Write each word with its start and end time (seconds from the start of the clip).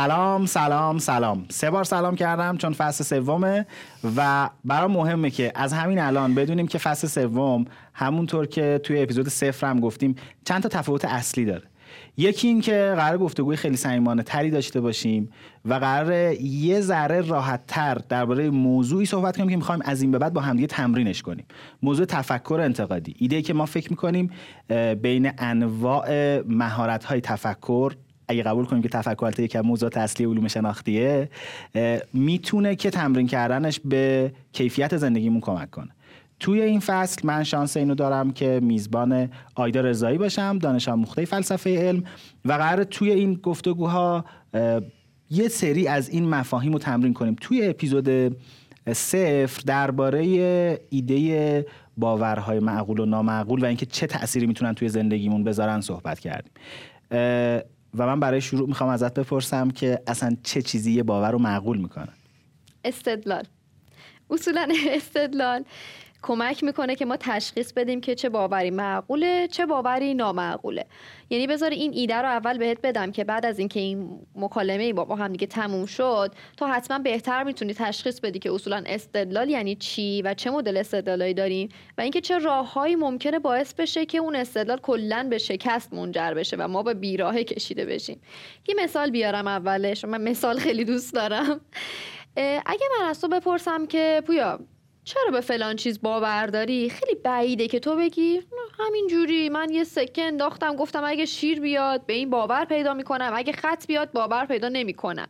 سلام 0.00 0.46
سلام 0.46 0.98
سلام. 0.98 1.44
سه 1.48 1.70
بار 1.70 1.84
سلام 1.84 2.16
کردم 2.16 2.56
چون 2.56 2.72
فصل 2.72 3.04
سومه 3.04 3.66
و 4.16 4.50
برام 4.64 4.92
مهمه 4.92 5.30
که 5.30 5.52
از 5.54 5.72
همین 5.72 5.98
الان 5.98 6.34
بدونیم 6.34 6.66
که 6.66 6.78
فصل 6.78 7.06
سوم 7.06 7.64
همونطور 7.94 8.46
که 8.46 8.80
توی 8.84 9.02
اپیزود 9.02 9.28
صفر 9.28 9.66
هم 9.66 9.80
گفتیم 9.80 10.14
چند 10.44 10.62
تا 10.62 10.68
تفاوت 10.68 11.04
اصلی 11.04 11.44
داره. 11.44 11.62
یکی 12.16 12.48
این 12.48 12.60
که 12.60 12.92
قرار 12.96 13.18
گفتگوی 13.18 13.56
خیلی 13.56 13.76
صمیمانه 13.76 14.22
تری 14.22 14.50
داشته 14.50 14.80
باشیم 14.80 15.30
و 15.64 15.74
قرار 15.74 16.32
یه 16.42 16.80
ذره 16.80 17.20
راحت 17.20 17.60
تر 17.66 17.94
درباره 17.94 18.50
موضوعی 18.50 19.06
صحبت 19.06 19.36
کنیم 19.36 19.48
که 19.48 19.56
می‌خوایم 19.56 19.82
از 19.84 20.02
این 20.02 20.10
به 20.10 20.18
بعد 20.18 20.32
با 20.32 20.40
همدیگه 20.40 20.66
تمرینش 20.66 21.22
کنیم. 21.22 21.44
موضوع 21.82 22.06
تفکر 22.06 22.60
انتقادی. 22.62 23.14
ایده 23.18 23.42
که 23.42 23.54
ما 23.54 23.66
فکر 23.66 23.90
می‌کنیم 23.90 24.30
بین 25.02 25.30
انواع 25.38 26.40
مهارت 26.46 27.04
های 27.04 27.20
تفکر 27.20 27.92
اگه 28.30 28.42
قبول 28.42 28.64
کنیم 28.64 28.82
که 28.82 28.88
تفکر 28.88 29.40
یکی 29.40 29.58
از 29.58 29.64
موضوعات 29.64 29.96
اصلی 29.96 30.26
علوم 30.26 30.48
شناختیه 30.48 31.28
می‌تونه 32.12 32.76
که 32.76 32.90
تمرین 32.90 33.26
کردنش 33.26 33.80
به 33.84 34.32
کیفیت 34.52 34.96
زندگیمون 34.96 35.40
کمک 35.40 35.70
کنه. 35.70 35.90
توی 36.40 36.62
این 36.62 36.80
فصل 36.80 37.26
من 37.26 37.44
شانس 37.44 37.76
اینو 37.76 37.94
دارم 37.94 38.32
که 38.32 38.60
میزبان 38.62 39.30
آیدا 39.54 39.80
رضایی 39.80 40.18
باشم 40.18 40.58
دانش 40.58 40.88
آموخته 40.88 41.24
فلسفه 41.24 41.88
علم 41.88 42.04
و 42.44 42.52
قرار 42.52 42.84
توی 42.84 43.10
این 43.10 43.34
گفتگوها 43.34 44.24
یه 45.30 45.48
سری 45.48 45.88
از 45.88 46.08
این 46.08 46.28
مفاهیم 46.28 46.72
رو 46.72 46.78
تمرین 46.78 47.14
کنیم. 47.14 47.36
توی 47.40 47.68
اپیزود 47.68 48.36
صفر 48.92 49.62
درباره 49.66 50.20
ایده 50.90 51.66
باورهای 51.96 52.58
معقول 52.58 53.00
و 53.00 53.06
نامعقول 53.06 53.62
و 53.62 53.66
اینکه 53.66 53.86
چه 53.86 54.06
تأثیری 54.06 54.46
می‌تونن 54.46 54.74
توی 54.74 54.88
زندگیمون 54.88 55.44
بذارن 55.44 55.80
صحبت 55.80 56.20
کردیم. 56.20 56.52
و 57.94 58.06
من 58.06 58.20
برای 58.20 58.40
شروع 58.40 58.68
می‌خوام 58.68 58.90
ازت 58.90 59.14
بپرسم 59.14 59.70
که 59.70 60.02
اصلا 60.06 60.36
چه 60.42 60.62
چیزی 60.62 60.92
یه 60.92 61.02
باور 61.02 61.30
رو 61.30 61.38
معقول 61.38 61.78
می‌کنه؟ 61.78 62.12
استدلال. 62.84 63.44
اصولا 64.30 64.68
استدلال. 64.96 65.64
کمک 66.22 66.64
می‌کنه 66.64 66.94
که 66.94 67.04
ما 67.04 67.16
تشخیص 67.16 67.72
بدیم 67.72 68.00
که 68.00 68.14
چه 68.14 68.28
باوری 68.28 68.70
معقوله 68.70 69.48
چه 69.48 69.66
باوری 69.66 70.14
نامعقوله. 70.14 70.86
یعنی 71.30 71.46
بذار 71.46 71.70
این 71.70 71.92
ایده 71.94 72.16
رو 72.16 72.28
اول 72.28 72.58
بهت 72.58 72.78
بدم 72.82 73.12
که 73.12 73.24
بعد 73.24 73.46
از 73.46 73.58
اینکه 73.58 73.80
این 73.80 74.26
مکالمه 74.34 74.92
با 74.92 75.16
هم 75.16 75.32
دیگه 75.32 75.46
تموم 75.46 75.86
شد 75.86 76.34
تو 76.56 76.66
حتما 76.66 76.98
بهتر 76.98 77.42
می‌تونی 77.42 77.74
تشخیص 77.74 78.20
بدی 78.20 78.38
که 78.38 78.52
اصولا 78.52 78.82
استدلال 78.86 79.50
یعنی 79.50 79.76
چی 79.76 80.22
و 80.22 80.34
چه 80.34 80.50
مدل 80.50 80.76
استدلالایی 80.76 81.34
داریم 81.34 81.68
و 81.98 82.00
اینکه 82.00 82.20
چه 82.20 82.38
راههایی 82.38 82.96
ممکنه 82.96 83.38
باعث 83.38 83.74
بشه 83.74 84.06
که 84.06 84.18
اون 84.18 84.36
استدلال 84.36 84.78
کلا 84.78 85.26
به 85.30 85.38
شکست 85.38 85.94
منجر 85.94 86.34
بشه 86.34 86.56
و 86.56 86.68
ما 86.68 86.82
به 86.82 86.94
بیراهه 86.94 87.44
کشیده 87.44 87.84
بشیم. 87.84 88.20
یه 88.68 88.74
مثال 88.84 89.10
بیارم 89.10 89.46
اولش 89.46 90.04
من 90.04 90.22
مثال 90.22 90.58
خیلی 90.58 90.84
دوست 90.84 91.14
دارم. 91.14 91.60
اگه 92.66 92.86
من 93.00 93.06
از 93.08 93.20
تو 93.20 93.28
بپرسم 93.28 93.86
که 93.86 94.22
پویا 94.26 94.60
چرا 95.10 95.30
به 95.30 95.40
فلان 95.40 95.76
چیز 95.76 96.02
باور 96.02 96.46
داری؟ 96.46 96.90
خیلی 96.90 97.14
بعیده 97.14 97.68
که 97.68 97.80
تو 97.80 97.96
بگی. 97.96 98.42
همین 98.78 99.06
جوری 99.06 99.48
من 99.48 99.70
یه 99.70 99.84
سکه 99.84 100.22
انداختم 100.22 100.76
گفتم 100.76 101.04
اگه 101.04 101.24
شیر 101.24 101.60
بیاد 101.60 102.06
به 102.06 102.12
این 102.12 102.30
باور 102.30 102.64
پیدا 102.64 102.94
می‌کنم. 102.94 103.32
اگه 103.34 103.52
خط 103.52 103.86
بیاد 103.86 104.12
باور 104.12 104.46
پیدا 104.46 104.68
نمی‌کنم. 104.68 105.28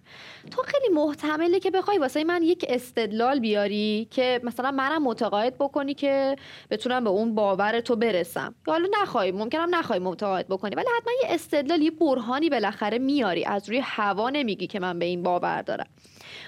تو 0.51 0.63
خیلی 0.63 0.95
محتمله 0.95 1.61
که 1.61 1.71
بخوای 1.71 1.99
واسه 1.99 2.25
من 2.25 2.43
یک 2.43 2.65
استدلال 2.69 3.41
بیاری 3.41 4.09
که 4.11 4.41
مثلا 4.45 4.71
منم 4.71 5.03
متقاعد 5.03 5.59
بکنی 5.59 5.95
که 5.95 6.37
بتونم 6.71 7.05
به 7.05 7.11
اون 7.11 7.35
باور 7.35 7.81
تو 7.81 7.97
برسم. 7.97 8.55
یا 8.67 8.73
حالا 8.73 8.89
نخوای 9.03 9.33
ممکنم 9.33 9.75
نخوای 9.75 9.99
متقاعد 9.99 10.49
بکنی 10.49 10.75
ولی 10.75 10.87
حتما 10.97 11.13
یه 11.23 11.35
استدلال 11.35 11.83
یه 11.83 11.91
برهانی 11.91 12.49
بالاخره 12.51 12.99
میاری. 12.99 13.45
از 13.45 13.69
روی 13.69 13.79
هوا 13.79 14.31
نمیگی 14.31 14.67
که 14.67 14.81
من 14.81 14.99
به 14.99 15.05
این 15.05 15.23
باور 15.23 15.63
دارم. 15.63 15.87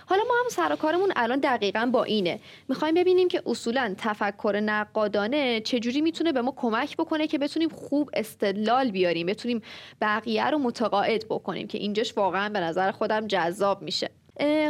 حالا 0.07 0.23
ما 0.29 0.35
هم 0.45 0.49
سر 0.51 0.77
کارمون 0.77 1.13
الان 1.17 1.41
دقیقا 1.41 1.91
با 1.93 2.05
اینه. 2.05 2.41
می‌خوایم 2.69 2.95
ببینیم 2.95 3.29
که 3.29 3.43
اصولا 3.47 3.95
تفکر 3.99 4.61
نقادانه 4.65 5.61
چجوری 5.61 6.01
می‌تونه 6.01 6.33
به 6.33 6.43
ما 6.43 6.53
کمک 6.57 6.97
بکنه 6.97 7.27
که 7.27 7.39
بتونیم 7.39 7.69
خوب 7.69 8.11
استدلال 8.15 8.91
بیاریم 8.91 9.27
بتونیم 9.27 9.63
بقیه 10.01 10.51
رو 10.51 10.59
متقاعد 10.59 11.29
بکنیم 11.29 11.67
که 11.67 11.79
اینجاش 11.79 12.17
واقعا 12.17 12.49
به 12.49 12.61
نظر 12.61 12.91
خودم 12.91 13.27
جذاب 13.27 13.83
میشه. 13.83 14.11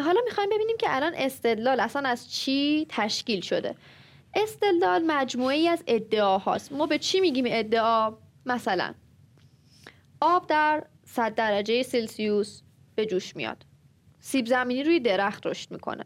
حالا 0.04 0.20
می‌خوایم 0.24 0.50
ببینیم 0.50 0.76
که 0.76 0.86
الان 0.88 1.12
استدلال 1.16 1.80
اصلا 1.80 2.08
از 2.08 2.32
چی 2.32 2.86
تشکیل 2.88 3.40
شده؟ 3.40 3.74
استدلال 4.34 5.02
مجموعه 5.06 5.68
از 5.68 5.84
ادعاهاست. 5.86 6.72
ما 6.72 6.86
به 6.86 6.98
چی 6.98 7.20
میگیم 7.20 7.44
ادعا؟ 7.48 8.12
مثلا 8.46 8.94
آب 10.20 10.46
در 10.46 10.84
100 11.04 11.34
درجه 11.34 11.82
سلسیوس 11.82 12.62
به 12.94 13.06
جوش 13.06 13.36
میاد. 13.36 13.64
سیب 14.24 14.46
زمینی 14.46 14.82
روی 14.82 15.00
درخت 15.00 15.46
رشد 15.46 15.70
می‌کنه. 15.70 16.04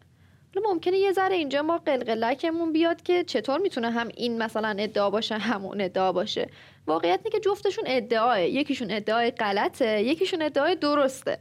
حالا 0.55 0.73
ممکنه 0.73 0.99
یه 0.99 1.13
ذره 1.13 1.37
اینجا 1.37 1.63
ما 1.63 1.79
قلقلکمون 1.79 2.73
بیاد 2.73 3.03
که 3.03 3.25
چطور 3.25 3.59
می‌تونه 3.59 3.91
هم 3.91 4.09
این 4.17 4.43
مثلا 4.43 4.77
ادعا 4.79 5.11
باشه 5.11 5.39
همون 5.39 5.81
ادعا 5.81 6.13
باشه. 6.13 6.49
واقعیت 6.87 7.21
اینه 7.25 7.31
که 7.31 7.41
جفتشون 7.41 7.85
ادعاه 7.87 8.43
یکیشون 8.43 8.91
ادعای 8.91 9.31
غلطه 9.31 10.03
یکیشون 10.03 10.43
ادعای 10.43 10.77
درسته. 10.77 11.39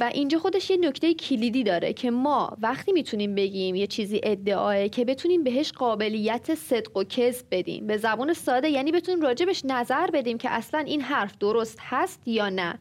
و 0.00 0.10
اینجا 0.14 0.38
خودش 0.38 0.70
یه 0.70 0.76
نکته 0.76 1.14
کلیدی 1.14 1.64
داره 1.64 1.92
که 1.92 2.10
ما 2.10 2.56
وقتی 2.60 2.92
می‌تونیم 2.92 3.34
بگیم 3.34 3.74
یه 3.74 3.86
چیزی 3.86 4.20
ادعاه 4.22 4.88
که 4.88 5.04
بتونیم 5.04 5.44
بهش 5.44 5.72
قابلیت 5.72 6.54
صدق 6.54 6.96
و 6.96 7.04
کذب 7.04 7.46
بدیم. 7.50 7.86
به 7.86 7.96
زبان 7.96 8.32
ساده 8.32 8.68
یعنی 8.68 8.92
بتونیم 8.92 9.20
راجبش 9.20 9.62
نظر 9.64 10.10
بدیم 10.10 10.38
که 10.38 10.50
اصلا 10.50 10.80
این 10.80 11.00
حرف 11.00 11.38
درست 11.38 11.78
هست 11.80 12.22
یا 12.26 12.48
نه. 12.48 12.78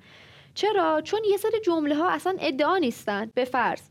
چرا؟ 0.55 1.01
چون 1.01 1.19
یه 1.31 1.37
سری 1.37 1.59
جمله 1.65 1.95
ها 1.95 2.09
اصلا 2.09 2.35
ادعا 2.39 2.77
نیستن 2.77 3.31
به 3.33 3.45
فرض. 3.45 3.81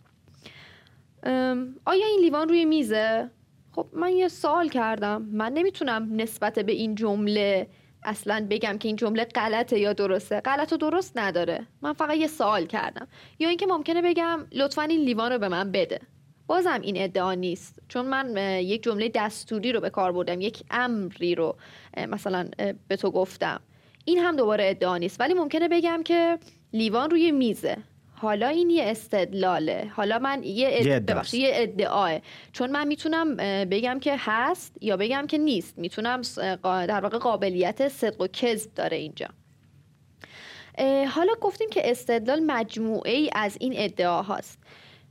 آیا 1.84 2.06
این 2.06 2.20
لیوان 2.20 2.48
روی 2.48 2.64
میزه؟ 2.64 3.30
خب 3.72 3.86
من 3.92 4.12
یه 4.12 4.28
سوال 4.28 4.69
کردم. 4.69 5.22
من 5.22 5.52
نمی‌تونم 5.52 6.08
نسبت 6.12 6.58
به 6.58 6.72
این 6.72 6.94
جمله 6.94 7.66
اصلا 8.02 8.47
بگم 8.50 8.78
که 8.78 8.88
این 8.88 8.97
جمله 8.97 9.25
غلطه 9.25 9.78
یا 9.78 9.92
درسته. 9.92 10.41
غلط 10.41 10.72
و 10.72 10.76
درست 10.76 11.19
نداره. 11.19 11.66
من 11.82 11.92
فقط 11.92 12.16
یه 12.16 12.26
سوال 12.26 12.66
کردم. 12.66 13.08
یا 13.38 13.48
اینکه 13.48 13.66
ممکنه 13.66 14.02
بگم 14.02 14.46
لطفا 14.52 14.82
این 14.82 15.00
لیوان 15.00 15.32
رو 15.32 15.38
به 15.38 15.48
من 15.48 15.72
بده. 15.72 16.00
بازم 16.46 16.81
این 16.82 16.94
ادعا 17.02 17.34
نیست. 17.34 17.78
چون 17.88 18.06
من 18.06 18.36
یک 18.62 18.82
جمله 18.82 19.10
دستوری 19.14 19.72
رو 19.72 19.81
به 19.81 19.91
کار 19.91 20.12
بردم. 20.12 20.41
یک 20.41 20.62
امری 20.70 21.34
رو 21.34 21.56
مثلا 22.08 22.48
به 22.88 22.96
تو 22.96 23.10
گفتم. 23.10 23.60
این 24.04 24.19
هم 24.19 24.37
دوباره 24.37 24.70
ادعا 24.70 24.98
نیست. 24.98 25.20
ولی 25.20 25.34
ممکنه 25.34 25.69
بگم 25.69 26.03
که 26.04 26.38
لیوان 26.72 27.10
روی 27.10 27.32
میزه. 27.32 27.76
حالا 28.15 28.48
این 28.48 28.70
یه 28.70 28.84
استدلاله. 28.87 29.91
حالا 29.97 30.19
من 30.19 30.42
یه, 30.42 30.69
اد... 30.72 31.34
یه 31.34 31.50
ادعاه. 31.54 32.19
چون 32.53 32.70
من 32.70 32.87
می‌تونم 32.87 33.37
بگم 33.64 33.98
که 34.00 34.16
هست 34.19 34.76
یا 34.81 34.97
بگم 34.97 35.26
که 35.26 35.38
نیست. 35.38 35.78
می‌تونم 35.78 36.22
در 36.62 37.00
واقع 37.00 37.19
قابلیت 37.19 37.88
صدق 37.88 38.20
و 38.20 38.26
کذب 38.26 38.75
داره 38.75 38.97
اینجا. 38.97 39.28
حالا 41.09 41.32
گفتیم 41.41 41.70
که 41.70 41.91
استدلال 41.91 42.41
مجموعه 42.41 43.12
ای 43.12 43.31
از 43.34 43.56
این 43.60 43.72
ادعا 43.76 44.22
هاست. 44.22 44.59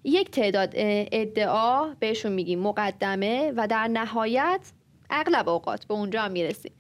یک 0.04 0.32
تعداد 0.32 0.74
ادعا 0.76 1.94
بهشون 2.00 2.32
میگیم 2.32 2.60
مقدمه 2.60 3.54
و 3.56 3.68
در 3.68 3.88
نهایت 3.88 4.72
اغلب 5.10 5.50
اوقات 5.50 5.86
به 5.86 5.94
اونجا 5.94 6.22
هم 6.22 6.32
می‌رسیم. 6.32 6.72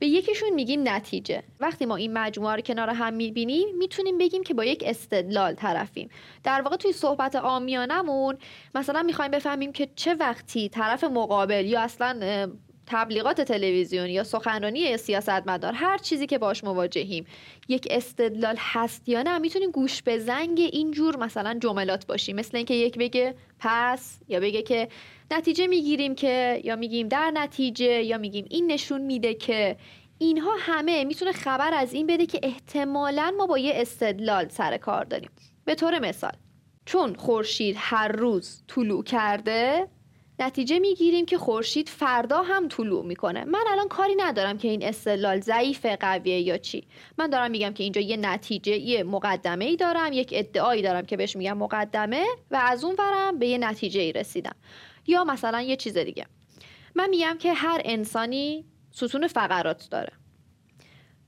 به 0.00 0.06
یکیشون 0.06 0.50
میگیم 0.50 0.88
نتیجه. 0.88 1.42
وقتی 1.60 1.86
ما 1.86 1.96
این 1.96 2.12
مجموعه 2.12 2.54
رو 2.54 2.60
کنار 2.60 2.90
هم 2.90 3.14
می‌بینیم 3.14 3.68
می‌تونیم 3.78 4.18
بگیم 4.18 4.42
که 4.42 4.54
با 4.54 4.64
یک 4.64 4.82
استدلال 4.86 5.54
طرفیم. 5.54 6.10
در 6.44 6.60
واقع 6.60 6.76
توی 6.76 6.92
صحبت 6.92 7.36
آمیانمون 7.36 8.38
مثلا 8.74 9.02
می‌خوایم 9.02 9.30
بفهمیم 9.30 9.72
که 9.72 9.88
چه 9.96 10.14
وقتی 10.14 10.68
طرف 10.68 11.04
مقابل 11.04 11.66
یا 11.66 11.80
اصلا 11.80 12.46
تبلیغات 12.90 13.40
تلویزیونی 13.40 14.12
یا 14.12 14.24
سخنرانی 14.24 14.96
سیاستمدار 14.96 15.72
هر 15.72 15.98
چیزی 15.98 16.26
که 16.26 16.38
باش 16.38 16.64
مواجهیم 16.64 17.26
یک 17.68 17.88
استدلال 17.90 18.56
هست 18.58 19.08
یا 19.08 19.22
نه 19.22 19.38
می‌تونیم 19.38 19.70
گوش 19.70 20.02
به 20.02 20.18
زنگ 20.18 20.60
اینجور 20.60 21.16
مثلا 21.16 21.58
جملات 21.62 22.06
باشیم. 22.06 22.36
مثل 22.36 22.56
اینکه 22.56 22.74
یک 22.74 22.98
بگه 22.98 23.34
پس 23.58 24.18
یا 24.28 24.40
بگه 24.40 24.62
که 24.62 24.88
نتیجه 25.30 25.66
می‌گیریم 25.66 26.14
که 26.14 26.60
یا 26.64 26.76
میگیم 26.76 27.08
در 27.08 27.30
نتیجه 27.30 28.02
یا 28.02 28.18
میگیم 28.18 28.46
این 28.50 28.72
نشون 28.72 29.00
میده 29.00 29.34
که. 29.34 29.76
اینها 30.22 30.56
همه 30.58 31.04
می‌تونه 31.04 31.32
خبر 31.32 31.74
از 31.74 31.92
این 31.92 32.06
بده 32.06 32.26
که 32.26 32.40
احتمالا 32.42 33.34
ما 33.38 33.46
با 33.46 33.58
یه 33.58 33.72
استدلال 33.74 34.48
سر 34.48 34.76
کار 34.76 35.04
داریم. 35.04 35.30
به 35.64 35.74
طور 35.74 35.98
مثال 35.98 36.32
چون 36.84 37.14
خورشید 37.14 37.76
هر 37.78 38.08
روز 38.08 38.62
طلوع 38.68 39.04
کرده 39.04 39.88
نتیجه 40.40 40.78
می‌گیریم 40.78 41.26
که 41.26 41.38
خورشید 41.38 41.88
فردا 41.88 42.42
هم 42.42 42.68
طلوع 42.68 43.04
می‌کنه. 43.04 43.44
من 43.44 43.64
الان 43.70 43.88
کاری 43.88 44.14
ندارم 44.18 44.58
که 44.58 44.68
این 44.68 44.84
استدلال 44.84 45.40
ضعیف 45.40 45.86
قویه 45.86 46.40
یا 46.40 46.58
چی. 46.58 46.86
من 47.18 47.30
دارم 47.30 47.50
میگم 47.50 47.72
که 47.72 47.82
اینجا 47.82 48.00
یه 48.00 48.16
نتیجه 48.16 48.76
یه 48.76 49.02
مقدمه 49.02 49.64
ای 49.64 49.76
دارم 49.76 50.12
یک 50.12 50.30
ادعایی 50.32 50.82
دارم 50.82 51.06
که 51.06 51.16
بهش 51.16 51.36
میگم 51.36 51.58
مقدمه 51.58 52.24
و 52.50 52.56
از 52.56 52.84
اون 52.84 52.96
ورم 52.98 53.38
به 53.38 53.46
یه 53.46 53.58
نتیجه 53.58 54.00
ای 54.00 54.12
رسیدم. 54.12 54.54
یا 55.06 55.24
مثلا 55.24 55.60
یه 55.60 55.76
چیز 55.76 55.98
دیگه. 55.98 56.26
من 56.94 57.08
میگم 57.08 57.36
که 57.38 57.52
هر 57.52 57.80
انسانی 57.84 58.64
ستون 58.90 59.26
فقرات 59.26 59.88
داره. 59.90 60.12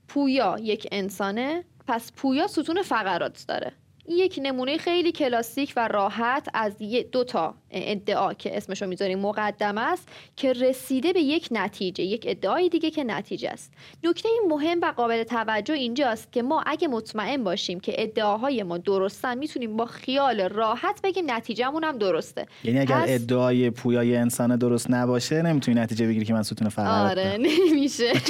پویا 0.07 0.55
یک 0.61 0.87
انسانه 0.91 1.63
پس 1.87 2.11
پویا 2.15 2.47
ستون 2.47 2.81
فقرات 2.81 3.45
داره. 3.47 3.71
یک 4.07 4.39
نمونه 4.43 4.77
خیلی 4.77 5.11
کلاسیک 5.11 5.73
و 5.75 5.87
راحت 5.87 6.47
از 6.53 6.77
دو 7.11 7.23
تا 7.23 7.55
ادعا 7.71 8.33
که 8.33 8.57
اسمشو 8.57 8.87
می‌ذاریم 8.87 9.19
مقدم 9.19 9.77
است 9.77 10.07
که 10.35 10.53
رسیده 10.53 11.13
به 11.13 11.19
یک 11.19 11.47
نتیجه 11.51 12.03
یک 12.03 12.25
ادعای 12.27 12.69
دیگه 12.69 12.91
که 12.91 13.03
نتیجه 13.03 13.49
است. 13.49 13.73
نکته 14.03 14.29
مهم 14.49 14.79
و 14.81 14.93
قابل 14.97 15.23
توجه 15.23 15.73
اینجاست 15.73 16.31
که 16.31 16.43
ما 16.43 16.63
اگه 16.65 16.87
مطمئن 16.87 17.43
باشیم 17.43 17.79
که 17.79 17.93
ادعاهای 17.97 18.63
ما 18.63 18.77
درستن 18.77 19.37
می‌تونیم 19.37 19.77
با 19.77 19.85
خیال 19.85 20.41
راحت 20.41 20.99
بگیم 21.03 21.31
نتیجهمون 21.31 21.83
هم 21.83 21.97
درسته. 21.97 22.45
یعنی 22.63 22.79
اگر 22.79 23.01
پس... 23.01 23.09
ادعای 23.09 23.69
پویای 23.69 24.15
انسان 24.15 24.55
درست 24.55 24.91
نباشه 24.91 25.41
نمی‌تونی 25.41 25.79
نتیجه 25.79 26.07
بگیری 26.07 26.25
که 26.25 26.33
من 26.33 26.43
ستون 26.43 26.69
فقط 26.69 27.11
آره 27.11 27.37
نمیشه. 27.37 28.13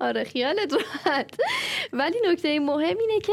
آره 0.00 0.24
خیالت 0.24 0.72
راحت. 0.72 1.30
ولی 1.92 2.16
نکته 2.30 2.60
مهم 2.60 2.96
اینه 2.98 3.20
که 3.20 3.32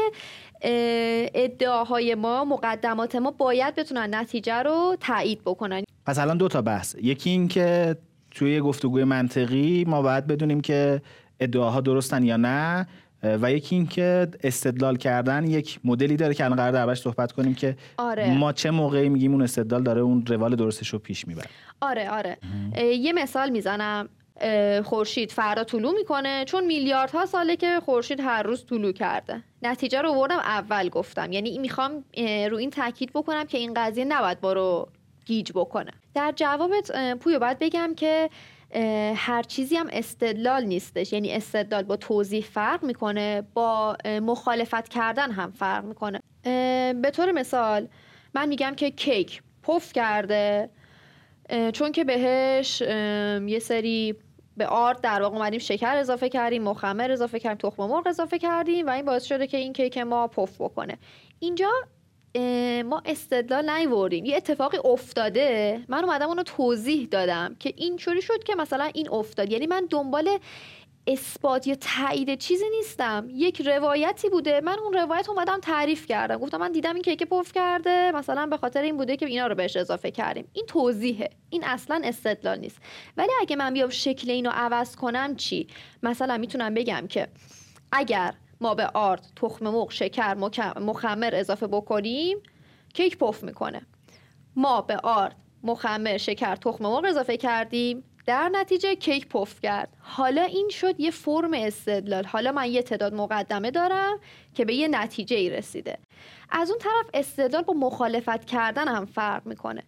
ادعاهای 0.62 2.14
ما 2.14 2.44
مقدمات 2.44 3.16
ما 3.16 3.30
باید 3.30 3.74
بتونن 3.74 4.14
نتیجه 4.14 4.54
رو 4.54 4.96
تایید 5.00 5.40
بکنن. 5.44 5.82
پس 6.06 6.18
الان 6.18 6.36
دو 6.36 6.48
تا 6.48 6.62
بحث. 6.62 6.94
یکی 7.02 7.30
این 7.30 7.48
که 7.48 7.96
توی 8.30 8.60
گفتگوی 8.60 9.04
منطقی 9.04 9.84
ما 9.88 10.02
باید 10.02 10.26
بدونیم 10.26 10.60
که 10.60 11.02
ادعاها 11.40 11.80
درستن 11.80 12.22
یا 12.22 12.36
نه 12.36 12.86
و 13.22 13.52
یکی 13.52 13.76
این 13.76 13.86
که 13.86 14.28
استدلال 14.42 14.96
کردن 14.96 15.44
یک 15.46 15.80
مدلی 15.84 16.16
داره 16.16 16.34
که 16.34 16.44
الان 16.44 16.56
قرار 16.56 16.72
دربارش 16.72 17.00
صحبت 17.00 17.32
کنیم 17.32 17.54
که 17.54 17.76
آره. 17.98 18.34
ما 18.34 18.52
چه 18.52 18.70
موقعی 18.70 19.08
میگیم 19.08 19.32
اون 19.32 19.42
استدلال 19.42 19.82
داره 19.82 20.00
اون 20.00 20.26
روال 20.26 20.56
درستش 20.56 20.88
رو 20.88 20.98
پیش 20.98 21.28
می‌بره. 21.28 21.46
آره 21.80 22.10
آره. 22.10 22.38
یه 22.82 23.12
مثال 23.12 23.50
می‌زنم. 23.50 24.08
خورشید 24.84 25.32
فردا 25.32 25.64
طلوع 25.64 25.92
می‌کنه 25.92 26.44
چون 26.44 26.64
میلیاردها 26.64 27.26
ساله 27.26 27.56
که 27.56 27.80
خورشید 27.84 28.20
هر 28.20 28.42
روز 28.42 28.66
طلوع 28.66 28.92
کرده. 28.92 29.42
نتیجه 29.66 30.02
رو 30.02 30.14
بردم 30.14 30.38
اول 30.38 30.88
گفتم. 30.88 31.32
یعنی 31.32 31.58
می‌خوام 31.58 32.04
رو 32.50 32.56
این 32.56 32.70
تاکید 32.70 33.12
بکنم 33.12 33.44
که 33.44 33.58
این 33.58 33.74
قضیه 33.74 34.04
نباید 34.04 34.40
با 34.40 34.52
رو 34.52 34.88
گیج 35.24 35.52
بکنه. 35.54 35.90
در 36.14 36.32
جوابت 36.36 37.16
پویو 37.20 37.38
باید 37.38 37.58
بگم 37.58 37.94
که 37.96 38.30
هر 39.16 39.42
چیزی 39.42 39.76
هم 39.76 39.88
استدلال 39.92 40.64
نیستش. 40.64 41.12
یعنی 41.12 41.32
استدلال 41.32 41.82
با 41.82 41.96
توضیح 41.96 42.44
فرق 42.44 42.84
می‌کنه 42.84 43.42
با 43.54 43.96
مخالفت 44.04 44.88
کردن 44.88 45.30
هم 45.30 45.50
فرق 45.50 45.84
می‌کنه. 45.84 46.20
به 47.02 47.10
طور 47.12 47.32
مثال 47.32 47.88
من 48.34 48.48
میگم 48.48 48.74
که 48.76 48.90
کیک 48.90 49.42
پف 49.62 49.92
کرده 49.92 50.70
چون 51.72 51.92
که 51.92 52.04
بهش 52.04 52.80
یه 53.46 53.58
سری 53.58 54.14
به 54.56 54.66
آرد 54.66 55.00
در 55.00 55.22
واقع 55.22 55.36
اومدیم 55.36 55.58
شکر 55.58 55.96
اضافه 55.96 56.28
کردیم 56.28 56.62
مخمر 56.62 57.10
اضافه 57.10 57.40
کردیم 57.40 57.70
تخم 57.70 57.82
مرغ 57.82 58.06
اضافه 58.06 58.38
کردیم 58.38 58.86
و 58.86 58.90
این 58.90 59.04
باعث 59.04 59.24
شده 59.24 59.46
که 59.46 59.56
این 59.56 59.72
کیک 59.72 59.98
ما 59.98 60.28
پف 60.28 60.60
بکنه. 60.60 60.98
اینجا 61.38 61.70
ما 62.84 63.02
استدلال 63.04 63.70
نیوردیم. 63.70 64.24
یه 64.24 64.36
اتفاقی 64.36 64.78
افتاده. 64.84 65.80
من 65.88 66.04
اومدم 66.04 66.28
اونو 66.28 66.42
توضیح 66.42 67.08
دادم 67.10 67.56
که 67.60 67.72
اینجوری 67.76 68.22
شد 68.22 68.44
که 68.44 68.54
مثلا 68.54 68.90
این 68.94 69.10
افتاد. 69.10 69.52
یعنی 69.52 69.66
من 69.66 69.86
دنبال 69.90 70.38
اثبات 71.06 71.66
یا 71.66 71.74
تایید 71.74 72.38
چیزی 72.38 72.64
نیستم. 72.76 73.28
یک 73.30 73.60
روایتی 73.60 74.28
بوده. 74.28 74.60
من 74.60 74.78
اون 74.78 74.92
روایت 74.92 75.28
اومدم 75.28 75.60
تعریف 75.60 76.06
کردم. 76.06 76.36
گفتم 76.36 76.58
من 76.58 76.72
دیدم 76.72 76.94
این 76.94 77.02
کیک 77.02 77.22
پف 77.22 77.52
کرده. 77.52 78.12
مثلا 78.12 78.46
به 78.46 78.56
خاطر 78.56 78.82
این 78.82 78.96
بوده 78.96 79.16
که 79.16 79.26
اینا 79.26 79.46
رو 79.46 79.54
بهش 79.54 79.76
اضافه 79.76 80.10
کردیم. 80.10 80.48
این 80.52 80.66
توضیحه. 80.66 81.30
این 81.50 81.64
اصلا 81.64 82.00
استدلال 82.04 82.58
نیست. 82.58 82.78
ولی 83.16 83.30
اگه 83.40 83.56
من 83.56 83.72
بیام 83.74 83.90
شکل 83.90 84.30
اینو 84.30 84.50
عوض 84.50 84.96
کنم 84.96 85.36
چی؟ 85.36 85.68
مثلا 86.02 86.38
می‌تونم 86.38 86.74
بگم 86.74 87.06
که 87.08 87.28
اگر 87.92 88.34
ما 88.60 88.74
به 88.74 88.86
آرد 88.86 89.26
تخم 89.36 89.68
مرغ 89.68 89.90
شکر 89.90 90.34
مخمر 90.80 91.30
اضافه 91.34 91.66
بکنیم 91.66 92.38
کیک 92.94 93.18
پف 93.18 93.42
می‌کنه. 93.42 93.86
ما 94.56 94.82
به 94.82 94.96
آرد 94.96 95.36
مخمر 95.62 96.16
شکر 96.16 96.56
تخم 96.56 96.84
مرغ 96.84 97.04
اضافه 97.04 97.36
کردیم. 97.36 98.04
در 98.26 98.48
نتیجه 98.48 98.94
کیک 98.94 99.28
پف 99.28 99.60
کرد. 99.60 99.88
حالا 100.00 100.42
این 100.42 100.68
شد 100.68 101.00
یه 101.00 101.10
فرم 101.10 101.50
استدلال. 101.54 102.24
حالا 102.24 102.52
من 102.52 102.70
یه 102.70 102.82
تعداد 102.82 103.14
مقدمه 103.14 103.70
دارم 103.70 104.18
که 104.54 104.64
به 104.64 104.74
یه 104.74 104.88
نتیجه 104.88 105.36
ای 105.36 105.50
رسیده. 105.50 105.98
از 106.50 106.70
اون 106.70 106.78
طرف 106.78 107.10
استدلال 107.14 107.62
با 107.62 107.74
مخالفت 107.74 108.44
کردن 108.44 108.88
هم 108.88 109.06
فرق 109.06 109.46
می‌کنه. 109.46 109.82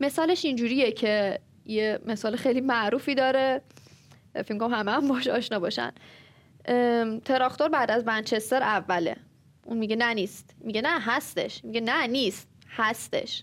مثالش 0.00 0.44
اینجوریه 0.44 0.92
که 0.92 1.38
یه 1.66 1.98
مثال 2.06 2.36
خیلی 2.36 2.60
معروفی 2.60 3.14
داره. 3.14 3.62
فکر 4.34 4.58
کنم 4.58 4.74
همه 4.74 4.92
هم 4.92 5.08
باش 5.08 5.28
آشنا 5.28 5.58
باشن. 5.58 5.92
تراکتور 7.24 7.68
بعد 7.68 7.90
از 7.90 8.04
منچستر 8.04 8.62
اوله. 8.62 9.16
اون 9.64 9.78
میگه 9.78 9.96
نه 9.96 10.14
نیست. 10.14 10.54
میگه 10.60 10.82
نه 10.82 11.00
هستش. 11.00 11.64
میگه 11.64 11.80
نه 11.80 12.06
نیست. 12.06 12.48
هستش. 12.68 13.42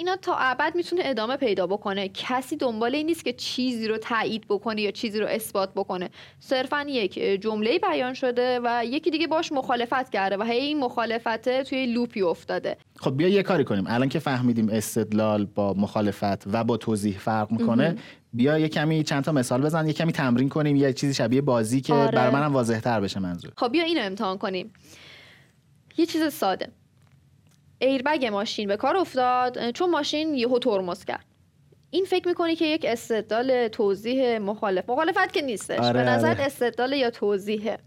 اینا 0.00 0.16
تا 0.16 0.36
ابد 0.38 0.72
می‌تونه 0.74 1.02
ادامه 1.04 1.36
پیدا 1.36 1.66
بکنه. 1.66 2.08
کسی 2.08 2.56
دنبال 2.56 2.94
این 2.94 3.06
نیست 3.06 3.24
که 3.24 3.32
چیزی 3.32 3.88
رو 3.88 3.98
تایید 3.98 4.44
بکنه 4.48 4.82
یا 4.82 4.90
چیزی 4.90 5.20
رو 5.20 5.26
اثبات 5.26 5.74
بکنه. 5.74 6.10
صرفا 6.40 6.86
یک 6.88 7.14
جمله 7.18 7.78
بیان 7.78 8.14
شده 8.14 8.60
و 8.64 8.84
یکی 8.84 9.10
دیگه 9.10 9.26
باش 9.26 9.52
مخالفت 9.52 10.10
کرده 10.10 10.36
و 10.36 10.42
هی 10.42 10.58
این 10.58 10.78
مخالفته 10.78 11.62
توی 11.62 11.86
لوپی 11.86 12.22
افتاده. 12.22 12.76
خب 12.96 13.16
بیا 13.16 13.28
یه 13.28 13.42
کاری 13.42 13.64
کنیم. 13.64 13.84
الان 13.86 14.08
که 14.08 14.18
فهمیدیم 14.18 14.68
استدلال 14.68 15.44
با 15.44 15.74
مخالفت 15.74 16.46
و 16.46 16.64
با 16.64 16.76
توضیح 16.76 17.18
فرق 17.18 17.50
می‌کنه 17.50 17.96
بیا 18.32 18.58
یه 18.58 18.68
کمی 18.68 19.02
چند 19.02 19.24
تا 19.24 19.32
مثال 19.32 19.62
بزن 19.62 19.86
یه 19.86 19.92
کمی 19.92 20.12
تمرین 20.12 20.48
کنیم 20.48 20.76
یه 20.76 20.92
چیزی 20.92 21.14
شبیه 21.14 21.40
بازی 21.40 21.80
که 21.80 21.94
آره. 21.94 22.10
بر 22.10 22.30
منم 22.30 22.52
واضح 22.52 22.80
تر 22.80 23.00
بشه 23.00 23.20
منظور. 23.20 23.52
خب 23.56 23.72
بیا 23.72 23.84
اینو 23.84 24.00
امتحان 24.02 24.38
کنیم. 24.38 24.72
یه 25.96 26.06
چیز 26.06 26.32
ساده. 26.32 26.68
ایربگ 27.78 28.26
ماشین 28.26 28.68
به 28.68 28.76
کار 28.76 28.96
افتاد 28.96 29.70
چون 29.70 29.90
ماشین 29.90 30.34
یهو 30.34 30.58
ترمز 30.58 31.04
کرد. 31.04 31.24
این 31.90 32.04
فکر 32.04 32.28
می‌کنی 32.28 32.56
که 32.56 32.64
یک 32.64 32.86
استدلال 32.88 33.68
توضیح 33.68 34.38
مخالف 34.38 34.90
مخالفت 34.90 35.32
که 35.32 35.42
نیستش. 35.42 35.78
آره 35.78 35.92
به 35.92 36.10
نظر 36.10 36.30
آره. 36.30 36.42
استدلال 36.42 36.92
یا 36.92 37.10
توضیحه؟ 37.10 37.78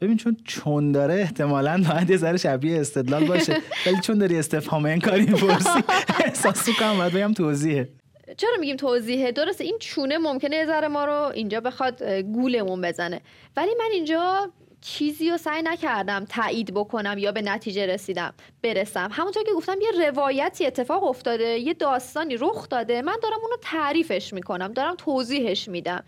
ببین 0.00 0.16
چون 0.16 0.36
چون 0.44 0.92
داره 0.92 1.14
احتمالا 1.14 1.84
باید 1.88 2.10
یه 2.10 2.16
ذره 2.16 2.36
شبیه 2.36 2.80
استدلال 2.80 3.24
باشه. 3.24 3.56
ولی 3.86 4.00
چون 4.00 4.18
داری 4.18 4.38
استفهام 4.38 4.84
این 4.84 5.00
کاری 5.00 5.26
می‌پرسی 5.26 5.68
احساس 6.24 6.68
کنم 6.78 6.96
باید 6.98 7.12
بگم 7.12 7.32
توضیحه. 7.32 7.88
چرا 8.36 8.56
میگیم 8.60 8.76
توضیحه؟ 8.76 9.32
درسته 9.32 9.64
این 9.64 9.76
چونه 9.80 10.18
ممکنه 10.18 10.56
یه 10.56 10.66
ذره 10.66 10.88
ما 10.88 11.04
رو 11.04 11.32
اینجا 11.34 11.60
بخواد 11.60 12.02
گولمون 12.22 12.80
بزنه. 12.80 13.20
ولی 13.56 13.70
من 13.78 13.88
اینجا 13.92 14.50
چیزی 14.80 15.30
رو 15.30 15.36
سعی 15.36 15.62
نکردم 15.62 16.24
تایید 16.24 16.74
بکنم 16.74 17.18
یا 17.18 17.32
به 17.32 17.42
نتیجه 17.42 17.86
رسیدم 17.86 18.34
برسم. 18.62 19.08
همونطور 19.12 19.42
که 19.44 19.52
گفتم 19.52 19.76
یه 19.80 20.10
روایتی 20.10 20.66
اتفاق 20.66 21.04
افتاده 21.04 21.44
یه 21.58 21.74
داستانی 21.74 22.36
رخ 22.36 22.68
داده. 22.68 23.02
من 23.02 23.16
دارم 23.22 23.38
اونو 23.42 23.56
تعریفش 23.62 24.32
می‌کنم 24.32 24.72
دارم 24.72 24.94
توضیحش 24.98 25.68
میدم. 25.68 26.04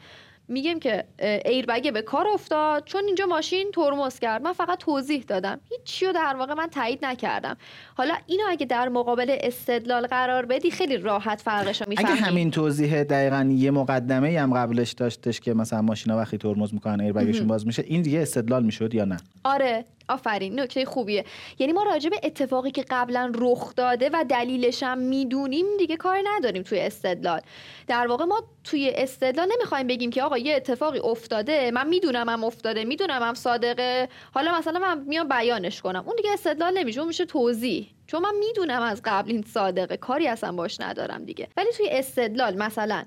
میگیم 0.52 0.80
که 0.80 1.04
ایربگ 1.44 1.92
به 1.92 2.02
کار 2.02 2.28
افتاد. 2.28 2.84
چون 2.84 3.02
اینجا 3.06 3.26
ماشین 3.26 3.70
ترمز 3.74 4.18
کرد. 4.18 4.42
من 4.42 4.52
فقط 4.52 4.78
توضیح 4.78 5.24
دادم. 5.28 5.60
هیچی 5.70 6.06
رو 6.06 6.12
در 6.12 6.36
واقع 6.38 6.54
من 6.54 6.66
تایید 6.66 7.04
نکردم. 7.04 7.56
حالا 7.94 8.14
اینو 8.26 8.44
اگه 8.48 8.66
در 8.66 8.88
مقابل 8.88 9.36
استدلال 9.40 10.06
قرار 10.06 10.46
بدی 10.46 10.70
خیلی 10.70 10.96
راحت 10.96 11.40
فرقش 11.40 11.82
رو 11.82 11.88
می‌فهمی. 11.88 12.10
اگه 12.10 12.20
همین 12.20 12.50
توضیح 12.50 13.02
دقیقا 13.02 13.54
یه 13.56 13.70
مقدمه 13.70 14.40
هم 14.40 14.54
قبلش 14.54 14.92
داشتش 14.92 15.40
که 15.40 15.54
مثلا 15.54 15.82
ماشینا 15.82 16.16
وقتی 16.16 16.38
ترمز 16.38 16.74
می‌کنن 16.74 17.00
ایربگشون 17.00 17.46
باز 17.46 17.66
میشه 17.66 17.84
این 17.86 18.02
دیگه 18.02 18.22
استدلال 18.22 18.64
می‌شد 18.64 18.94
یا 18.94 19.04
نه؟ 19.04 19.16
آره. 19.44 19.84
آفرین 20.08 20.60
نکته 20.60 20.84
خوبیه. 20.84 21.24
یعنی 21.58 21.72
ما 21.72 21.82
راجع 21.82 22.10
به 22.10 22.20
اتفاقی 22.22 22.70
که 22.70 22.84
قبلا 22.90 23.32
رخ 23.34 23.74
داده 23.74 24.10
و 24.12 24.24
دلیلش 24.28 24.82
هم 24.82 24.98
می‌دونیم 24.98 25.66
دیگه 25.78 25.96
کار 25.96 26.18
نداریم 26.24 26.62
توی 26.62 26.80
استدلال. 26.80 27.40
در 27.86 28.06
واقع 28.06 28.24
ما 28.24 28.42
توی 28.64 28.92
استدلال 28.94 29.48
نمی‌خوایم 29.56 29.86
بگیم 29.86 30.10
که 30.10 30.22
آقا 30.22 30.38
یه 30.38 30.56
اتفاقی 30.56 30.98
افتاده 30.98 31.70
من 31.70 31.88
می‌دونم 31.88 32.28
هم 32.28 32.44
افتاده 32.44 32.84
می‌دونم 32.84 33.22
هم 33.22 33.34
صادقه. 33.34 34.08
حالا 34.34 34.58
مثلا 34.58 34.78
من 34.78 34.98
میام 34.98 35.28
بیانش 35.28 35.82
کنم. 35.82 36.04
اون 36.06 36.16
دیگه 36.16 36.32
استدلال 36.32 36.78
نمیشه 36.78 37.00
اون 37.00 37.08
میشه 37.08 37.24
توضیح. 37.24 37.88
چون 38.06 38.22
من 38.22 38.34
می‌دونم 38.38 38.82
از 38.82 39.00
قبل 39.04 39.30
این 39.30 39.42
صادقه 39.42 39.96
کاری 39.96 40.28
اصلا 40.28 40.52
باش 40.52 40.80
ندارم 40.80 41.24
دیگه. 41.24 41.48
ولی 41.56 41.72
توی 41.76 41.88
استدلال 41.90 42.56
مثلا 42.56 43.04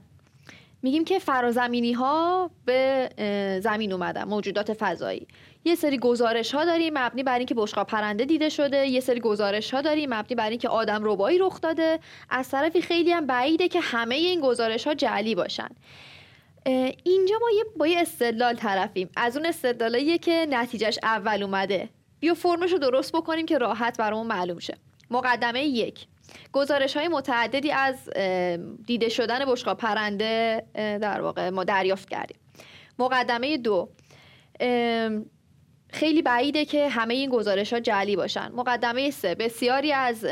میگیم 0.81 1.05
که 1.05 1.19
فرازمینی 1.19 1.93
ها 1.93 2.51
به 2.65 3.09
زمین 3.63 3.93
اومدن 3.93 4.23
موجودات 4.23 4.73
فضایی. 4.73 5.27
یه 5.65 5.75
سری 5.75 5.97
گزارش 5.97 6.55
ها 6.55 6.65
داریم 6.65 6.93
مبنی 6.97 7.23
بر 7.23 7.37
اینکه 7.37 7.55
بشقاب 7.55 7.87
پرنده 7.87 8.25
دیده 8.25 8.49
شده. 8.49 8.87
یه 8.87 8.99
سری 8.99 9.19
گزارش 9.19 9.73
ها 9.73 9.81
داریم 9.81 10.13
مبنی 10.13 10.35
بر 10.35 10.49
اینکه 10.49 10.69
آدم 10.69 10.99
ربایی 11.03 11.37
رخ 11.37 11.61
داده. 11.61 11.99
از 12.29 12.49
طرفی 12.49 12.81
خیلی 12.81 13.11
هم 13.11 13.27
بعیده 13.27 13.67
که 13.67 13.79
همه 13.79 14.15
این 14.15 14.41
گزارش 14.41 14.87
ها 14.87 14.93
جعلی 14.93 15.35
باشن. 15.35 15.69
اینجا 17.03 17.35
ما 17.41 17.51
یه 17.57 17.63
با 17.77 17.87
یه 17.87 17.99
استدلال 17.99 18.55
طرفیم. 18.55 19.09
از 19.15 19.37
اون 19.37 19.45
استدلالاییه 19.45 20.17
که 20.17 20.47
نتیجهش 20.49 20.99
اول 21.03 21.43
اومده. 21.43 21.89
بیا 22.19 22.33
فرمش 22.33 22.71
رو 22.71 22.77
درست 22.77 23.11
بکنیم 23.11 23.45
که 23.45 23.57
راحت 23.57 23.97
برامون 23.97 24.27
معلوم 24.27 24.59
شه. 24.59 24.77
مقدمه 25.11 25.63
یک. 25.63 26.05
گزارش 26.51 26.97
های 26.97 27.07
متعددی 27.07 27.71
از 27.71 28.09
دیده 28.85 29.09
شدن 29.09 29.45
بشقاب 29.45 29.77
پرنده 29.77 30.65
در 30.75 31.21
واقع 31.21 31.49
ما 31.49 31.63
دریافت 31.63 32.09
کردیم. 32.09 32.37
مقدمه 32.99 33.57
دو. 33.57 33.89
خیلی 35.95 36.21
بعیده 36.21 36.65
که 36.65 36.89
همه 36.89 37.13
این 37.13 37.29
گزارش 37.29 37.73
ها 37.73 37.79
جعلی 37.79 38.15
باشن. 38.15 38.51
مقدمه 38.51 39.11
سه 39.11 39.35
بسیاری 39.35 39.93
از 39.93 40.25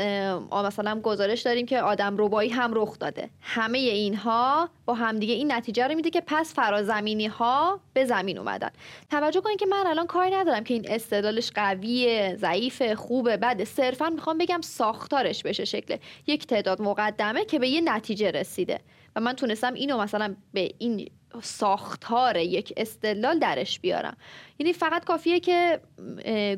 مثلا 0.52 1.00
گزارش 1.00 1.40
داریم 1.40 1.66
که 1.66 1.80
آدم 1.80 2.14
ربایی 2.18 2.50
هم 2.50 2.74
رخ 2.74 2.98
داده. 2.98 3.30
همه 3.40 3.78
اینها 3.78 4.68
با 4.86 4.94
همدیگه 4.94 5.34
این 5.34 5.52
نتیجه 5.52 5.86
رو 5.86 5.94
میده 5.94 6.10
که 6.10 6.22
پس 6.26 6.54
فرازمینی 6.54 7.26
ها 7.26 7.80
به 7.94 8.04
زمین 8.04 8.38
اومدن. 8.38 8.70
توجه 9.10 9.40
کنید 9.40 9.58
که 9.58 9.66
من 9.66 9.86
الان 9.86 10.06
کاری 10.06 10.30
ندارم 10.30 10.64
که 10.64 10.74
این 10.74 10.84
استدلالش 10.88 11.50
قویه 11.54 12.36
ضعیف 12.38 12.92
خوبه 12.92 13.36
بعد 13.36 13.64
صرفا 13.64 14.10
می‌خوام 14.10 14.38
بگم 14.38 14.60
ساختارش 14.60 15.42
بشه 15.42 15.64
شکل 15.64 15.96
یک 16.26 16.46
تعداد 16.46 16.82
مقدمه 16.82 17.44
که 17.44 17.58
به 17.58 17.68
یه 17.68 17.80
نتیجه 17.80 18.30
رسیده. 18.30 18.80
و 19.16 19.20
من 19.20 19.32
تونستم 19.32 19.74
اینو 19.74 19.98
مثلا 19.98 20.34
به 20.52 20.70
این 20.78 21.10
ساختار 21.42 22.36
یک 22.36 22.72
استدلال 22.76 23.38
درش 23.38 23.80
بیارم. 23.80 24.16
یعنی 24.58 24.72
فقط 24.72 25.04
کافیه 25.04 25.40
که 25.40 25.80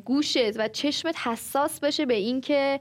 گوشت 0.04 0.56
و 0.56 0.68
چشمت 0.68 1.16
حساس 1.18 1.80
بشه 1.80 2.06
به 2.06 2.14
اینکه 2.14 2.80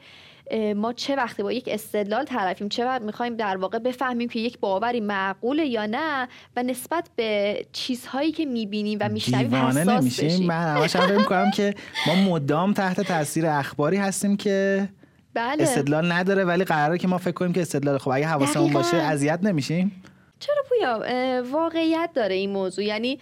ما 0.75 0.93
چه 0.93 1.15
وقتی 1.15 1.43
با 1.43 1.51
یک 1.51 1.69
استدلال 1.71 2.25
طرفیم 2.25 2.69
چه 2.69 2.85
وقت 2.85 3.01
می‌خوایم 3.01 3.35
در 3.35 3.57
واقع 3.57 3.79
بفهمیم 3.79 4.29
که 4.29 4.39
یک 4.39 4.59
باوری 4.59 4.99
معقوله 4.99 5.65
یا 5.65 5.85
نه 5.85 6.27
و 6.55 6.63
نسبت 6.63 7.09
به 7.15 7.65
چیزهایی 7.71 8.31
که 8.31 8.45
می‌بینیم 8.45 8.97
و 9.01 9.09
میشنویم 9.09 9.55
حساس 9.55 9.87
نمیشیم؟ 9.87 10.27
بشیم. 10.27 10.47
من 10.47 10.75
همش 10.75 10.97
فکر 10.97 11.17
می‌کنم 11.17 11.51
که 11.51 11.75
ما 12.07 12.15
مدام 12.15 12.73
تحت 12.73 13.01
تاثیر 13.01 13.45
اخباری 13.45 13.97
هستیم 13.97 14.37
که 14.37 14.89
بله. 15.33 15.63
استدلال 15.63 16.11
نداره 16.11 16.43
ولی 16.43 16.63
قراره 16.63 16.97
که 16.97 17.07
ما 17.07 17.17
فکر 17.17 17.31
کنیم 17.31 17.53
که 17.53 17.61
استدلال 17.61 17.97
خب 17.97 18.09
اگه 18.09 18.27
حواسمون 18.27 18.73
باشه 18.73 18.97
اذیت 18.97 19.39
نمیشیم. 19.43 20.01
چرا 20.45 20.63
پویا؟ 20.69 21.43
واقعیت 21.51 22.09
داره 22.13 22.35
این 22.35 22.49
موضوع. 22.49 22.85
یعنی 22.85 23.19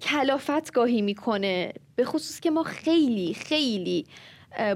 کلافت 0.00 0.72
گاهی 0.72 1.02
می‌کنه. 1.02 1.72
به 1.96 2.04
خصوص 2.04 2.40
که 2.40 2.50
ما 2.50 2.62
خیلی 2.62 3.34
خیلی 3.34 4.06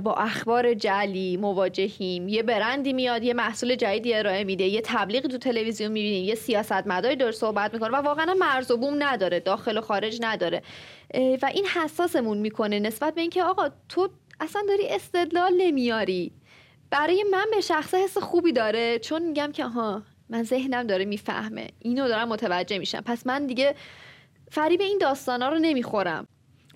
با 0.03 0.15
اخبار 0.15 0.75
جلی 0.75 1.37
مواجهیم. 1.37 2.29
یه 2.29 2.43
برندی 2.43 2.93
میاد 2.93 3.23
یه 3.23 3.35
محصول 3.35 3.75
جدیدی 3.75 4.15
ارائه 4.15 4.45
میده 4.45 4.65
یه 4.65 4.81
تبلیغ 4.85 5.27
تو 5.27 5.39
تلویزیون 5.39 5.93
می‌بینیم 5.93 6.25
یه 6.25 6.35
سیاستمداری 6.35 7.17
داره 7.17 7.33
صحبت 7.33 7.75
می‌کنه 7.75 7.91
و 7.91 7.97
واقعا 7.97 8.35
مرز 8.35 8.71
و 8.71 8.77
بوم 8.77 9.03
نداره 9.03 9.41
داخل 9.41 9.79
و 9.79 9.81
خارج 9.81 10.19
نداره. 10.23 10.63
و 11.15 11.51
این 11.55 11.67
حساسمون 11.67 12.39
می‌کنه 12.39 12.81
نسبت 12.81 13.15
به 13.15 13.21
اینکه 13.21 13.45
آقا 13.45 13.69
تو 13.89 14.09
اصلا 14.41 14.63
داری 14.69 14.89
استدلال 14.89 15.53
نمیاری. 15.57 16.33
برای 16.91 17.25
من 17.31 17.47
به 17.55 17.61
شخصه 17.61 17.99
حس 17.99 18.19
خوبی 18.19 18.53
داره 18.53 18.99
چون 18.99 19.23
میگم 19.23 19.53
که 19.53 19.65
ها 19.65 20.03
من 20.31 20.43
ذهنم 20.43 20.87
داره 20.87 21.05
می‌فهمه. 21.05 21.69
اینو 21.79 22.09
دارم 22.09 22.29
متوجه 22.29 22.79
میشم. 22.79 23.01
پس 23.01 23.27
من 23.27 23.47
دیگه 23.47 23.75
فریب 24.51 24.81
این 24.81 24.99
داستانا 25.01 25.49
رو 25.49 25.59
نمی‌خورم. 25.59 26.27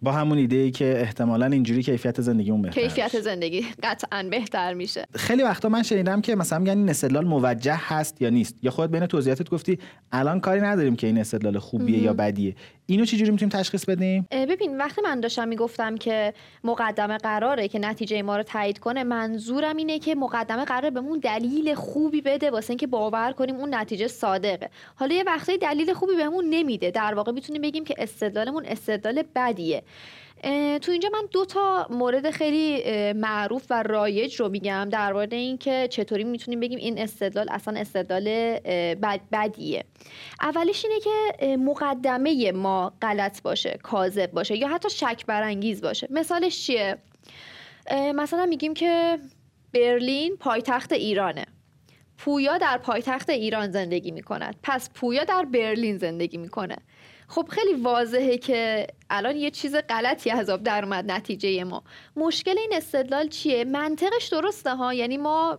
با 0.03 0.13
همون 0.13 0.39
ایده 0.39 0.57
ای 0.57 0.71
که 0.71 1.01
احتمالا 1.01 1.47
اینجوری 1.47 1.83
کیفیت 1.83 2.21
زندگیمون 2.21 2.63
بهتر 2.63 2.81
کیفیت 2.81 3.21
زندگی 3.21 3.67
قطعا 3.83 4.29
بهتر 4.31 4.75
میشه. 4.75 5.05
خیلی 5.15 5.43
وقتا 5.43 5.69
من 5.69 5.83
شنیدم 5.83 6.21
که 6.21 6.37
مثلا 6.37 6.59
میگن 6.59 6.79
این 6.79 6.89
استدلال 6.89 7.25
موجه 7.25 7.79
هست 7.81 8.23
یا 8.23 8.31
نیست. 8.31 8.55
یا 8.63 8.71
خود 8.71 8.91
بین 8.91 9.07
توضیحاتت 9.07 9.51
گفتی 9.51 9.79
الان 10.13 10.41
کاری 10.41 10.61
نداریم 10.61 10.97
که 10.97 11.07
این 11.07 11.19
استدلال 11.19 11.59
خوبیه 11.59 11.99
یا 11.99 12.13
بدیه. 12.13 12.55
اینو 12.89 13.05
چجوری 13.05 13.31
می‌تونیم 13.31 13.51
تشخیص 13.51 13.85
بدیم؟ 13.85 14.27
ببین 14.31 14.79
وقتی 14.79 15.01
من 15.03 15.21
داشتم 15.21 15.49
می‌گفتم 15.49 15.97
که 15.97 16.35
مقدمه 16.65 17.19
قراره 17.19 17.69
که 17.69 17.79
نتیجه 17.79 18.23
ما 18.23 18.37
رو 18.37 18.43
تایید 18.43 18.79
کنه 18.79 19.05
منظورم 19.05 19.77
اینه 19.77 19.99
که 19.99 20.15
مقدمه 20.15 20.65
قراره 20.65 20.91
بهمون 20.91 21.19
دلیل 21.19 21.75
خوبی 21.75 22.21
بده 22.21 22.51
واسه 22.51 22.71
اینکه 22.71 22.87
باور 22.87 23.33
کنیم 23.33 23.57
اون 23.57 23.75
نتیجه 23.75 24.09
صادقه. 24.09 24.71
حالا 24.95 25.15
یه 25.15 25.23
وقتی 25.23 25.59
دلیل 25.59 25.93
خوبی 25.93 26.15
بهمون 26.17 26.45
نمیده. 26.51 26.91
در 26.91 27.15
واقع 27.15 27.33
می‌تونیم 27.33 27.63
بگیم 27.63 27.85
که 27.85 27.95
استدلالمون 27.99 28.65
استدلال 28.67 29.25
بدیه. 29.35 29.83
تو 30.83 30.93
اینجا 30.93 31.09
من 31.13 31.29
دو 31.31 31.45
تا 31.45 31.87
مورد 31.91 32.31
خیلی 32.31 32.83
معروف 33.13 33.67
و 33.71 33.83
رایج 33.83 34.41
رو 34.41 34.49
میگم 34.49 34.89
در 34.93 35.13
مورد 35.13 35.35
اینکه 35.35 35.89
چطوری 35.91 36.25
می‌تونیم 36.25 36.61
بگیم 36.61 36.79
این 36.79 36.99
استدلال 36.99 37.47
اصلا 37.51 37.81
استدلال 37.81 38.25
بد 38.95 39.21
بدیه. 39.33 39.85
اولیش 40.41 40.85
اینه 40.85 41.01
که 41.01 41.57
مقدمه 41.57 42.53
ما 42.53 42.93
غلط 43.03 43.43
باشه 43.43 43.79
کاذب 43.83 44.31
باشه 44.31 44.57
یا 44.57 44.69
حتی 44.69 44.91
شک 44.91 45.27
برانگیز 45.27 45.81
باشه. 45.81 46.07
مثالش 46.11 46.67
چیه؟ 46.67 46.99
مثلا 48.15 48.47
میگیم 48.47 48.75
که 48.75 49.19
برلین 49.75 50.37
پایتخت 50.37 50.93
ایرانه. 50.93 51.47
پویا 52.19 52.59
در 52.59 52.79
پایتخت 52.79 53.31
ایران 53.31 53.71
زندگی 53.71 54.11
می‌کند. 54.11 54.57
پس 54.63 54.91
پویا 54.95 55.25
در 55.25 55.45
برلین 55.45 55.99
زندگی 55.99 56.37
می‌کنه. 56.37 56.77
خب 57.29 57.49
خیلی 57.51 57.75
واضحه 57.75 58.39
که 58.39 58.87
الان 59.11 59.37
یه 59.37 59.51
چیز 59.51 59.77
غلطی 59.89 60.31
از 60.31 60.51
آب 60.51 60.63
در 60.63 60.85
اومد 60.85 61.11
نتیجه 61.11 61.65
ما. 61.65 61.83
مشکل 62.17 62.59
این 62.59 62.73
استدلال 62.73 63.29
چیه؟ 63.29 63.65
منطقش 63.65 64.29
درسته 64.29 64.75
ها؟ 64.75 64.95
یعنی 64.95 65.17
ما 65.17 65.59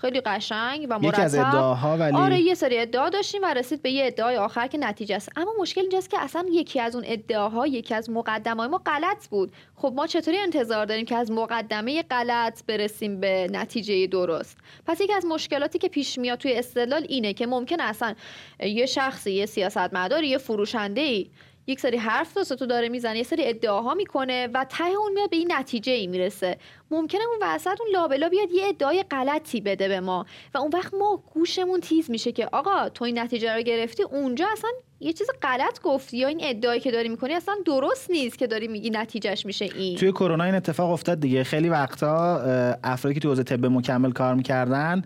خیلی 0.00 0.20
قشنگ 0.20 0.86
و 0.90 0.98
مرتب 0.98 1.22
از 1.22 1.34
ادعاها 1.34 1.96
ولی 1.96 2.16
آره 2.16 2.40
یه 2.40 2.54
سری 2.54 2.78
ادعا 2.78 3.08
داشتیم 3.08 3.42
و 3.42 3.54
رسید 3.54 3.82
به 3.82 3.90
یه 3.90 4.06
ادعای 4.06 4.36
آخر 4.36 4.66
که 4.66 4.78
نتیجه 4.78 5.16
است. 5.16 5.28
اما 5.36 5.52
مشکل 5.60 5.80
اینجاست 5.80 6.10
که 6.10 6.18
اصلا 6.20 6.46
یکی 6.52 6.80
از 6.80 6.94
اون 6.94 7.04
ادعاها 7.06 7.66
یکی 7.66 7.94
از 7.94 8.10
مقدمه 8.10 8.66
ما 8.66 8.78
غلط 8.86 9.28
بود. 9.28 9.52
خب 9.76 9.92
ما 9.96 10.06
چطوری 10.06 10.38
انتظار 10.38 10.86
داریم 10.86 11.04
که 11.04 11.16
از 11.16 11.30
مقدمه 11.30 12.02
غلط 12.02 12.62
برسیم 12.66 13.20
به 13.20 13.48
نتیجه 13.52 14.06
درست؟ 14.06 14.58
پس 14.86 15.00
یکی 15.00 15.12
از 15.12 15.26
مشکلاتی 15.26 15.78
که 15.78 15.88
پیش 15.88 16.18
میاد 16.18 16.38
توی 16.38 16.52
استدلال 16.52 17.06
اینه 17.08 17.32
که 17.32 17.46
ممکن 17.46 17.80
اصلا 17.80 18.14
یه 18.60 18.86
شخصی 18.86 19.32
یه 19.32 19.46
سیاستمدار 19.46 20.24
یه 20.24 20.38
فروشنده 20.38 20.85
ای. 20.94 21.30
یک 21.68 21.80
سری 21.80 21.96
حرف 21.96 22.32
تو 22.32 22.66
داره 22.66 22.88
می‌زنه 22.88 23.16
یه 23.16 23.22
سری 23.22 23.48
ادعاها 23.48 23.94
می‌کنه 23.94 24.48
و 24.54 24.66
ته 24.68 24.84
اون 24.84 25.12
میاد 25.12 25.30
به 25.30 25.36
این 25.36 25.52
نتیجه 25.52 25.92
ای 25.92 26.06
می‌رسه. 26.06 26.58
ممکنه 26.90 27.20
اون 27.30 27.38
وسط 27.42 27.80
اون 27.80 27.90
لابلا 27.92 28.28
بیاد 28.28 28.52
یه 28.52 28.66
ادعای 28.68 29.04
غلطی 29.10 29.60
بده 29.60 29.88
به 29.88 30.00
ما 30.00 30.26
و 30.54 30.58
اون 30.58 30.70
وقت 30.74 30.94
ما 30.94 31.22
گوشمون 31.34 31.80
تیز 31.80 32.10
میشه 32.10 32.32
که 32.32 32.48
آقا 32.52 32.88
تو 32.88 33.04
این 33.04 33.18
نتیجه 33.18 33.54
رو 33.54 33.62
گرفتی 33.62 34.02
اونجا 34.02 34.46
اصلا 34.52 34.70
یه 35.00 35.12
چیز 35.12 35.26
غلط 35.42 35.80
گفتی 35.82 36.18
یا 36.18 36.28
این 36.28 36.40
ادعایی 36.42 36.80
که 36.80 36.90
داری 36.90 37.08
می‌کنی 37.08 37.34
اصلا 37.34 37.54
درست 37.64 38.10
نیست 38.10 38.38
که 38.38 38.46
داری 38.46 38.68
میگی 38.68 38.90
نتیجهش 38.90 39.46
میشه 39.46 39.64
این. 39.64 39.96
توی 39.96 40.12
کرونا 40.12 40.44
این 40.44 40.54
اتفاق 40.54 40.90
افتاد 40.90 41.20
دیگه. 41.20 41.44
خیلی 41.44 41.68
وقتا 41.68 42.40
افرادی 42.84 43.14
که 43.14 43.20
تو 43.20 43.28
حوزه 43.28 43.42
طب 43.42 43.66
مکمل 43.66 44.12
کار 44.12 44.34
می‌کردن 44.34 45.02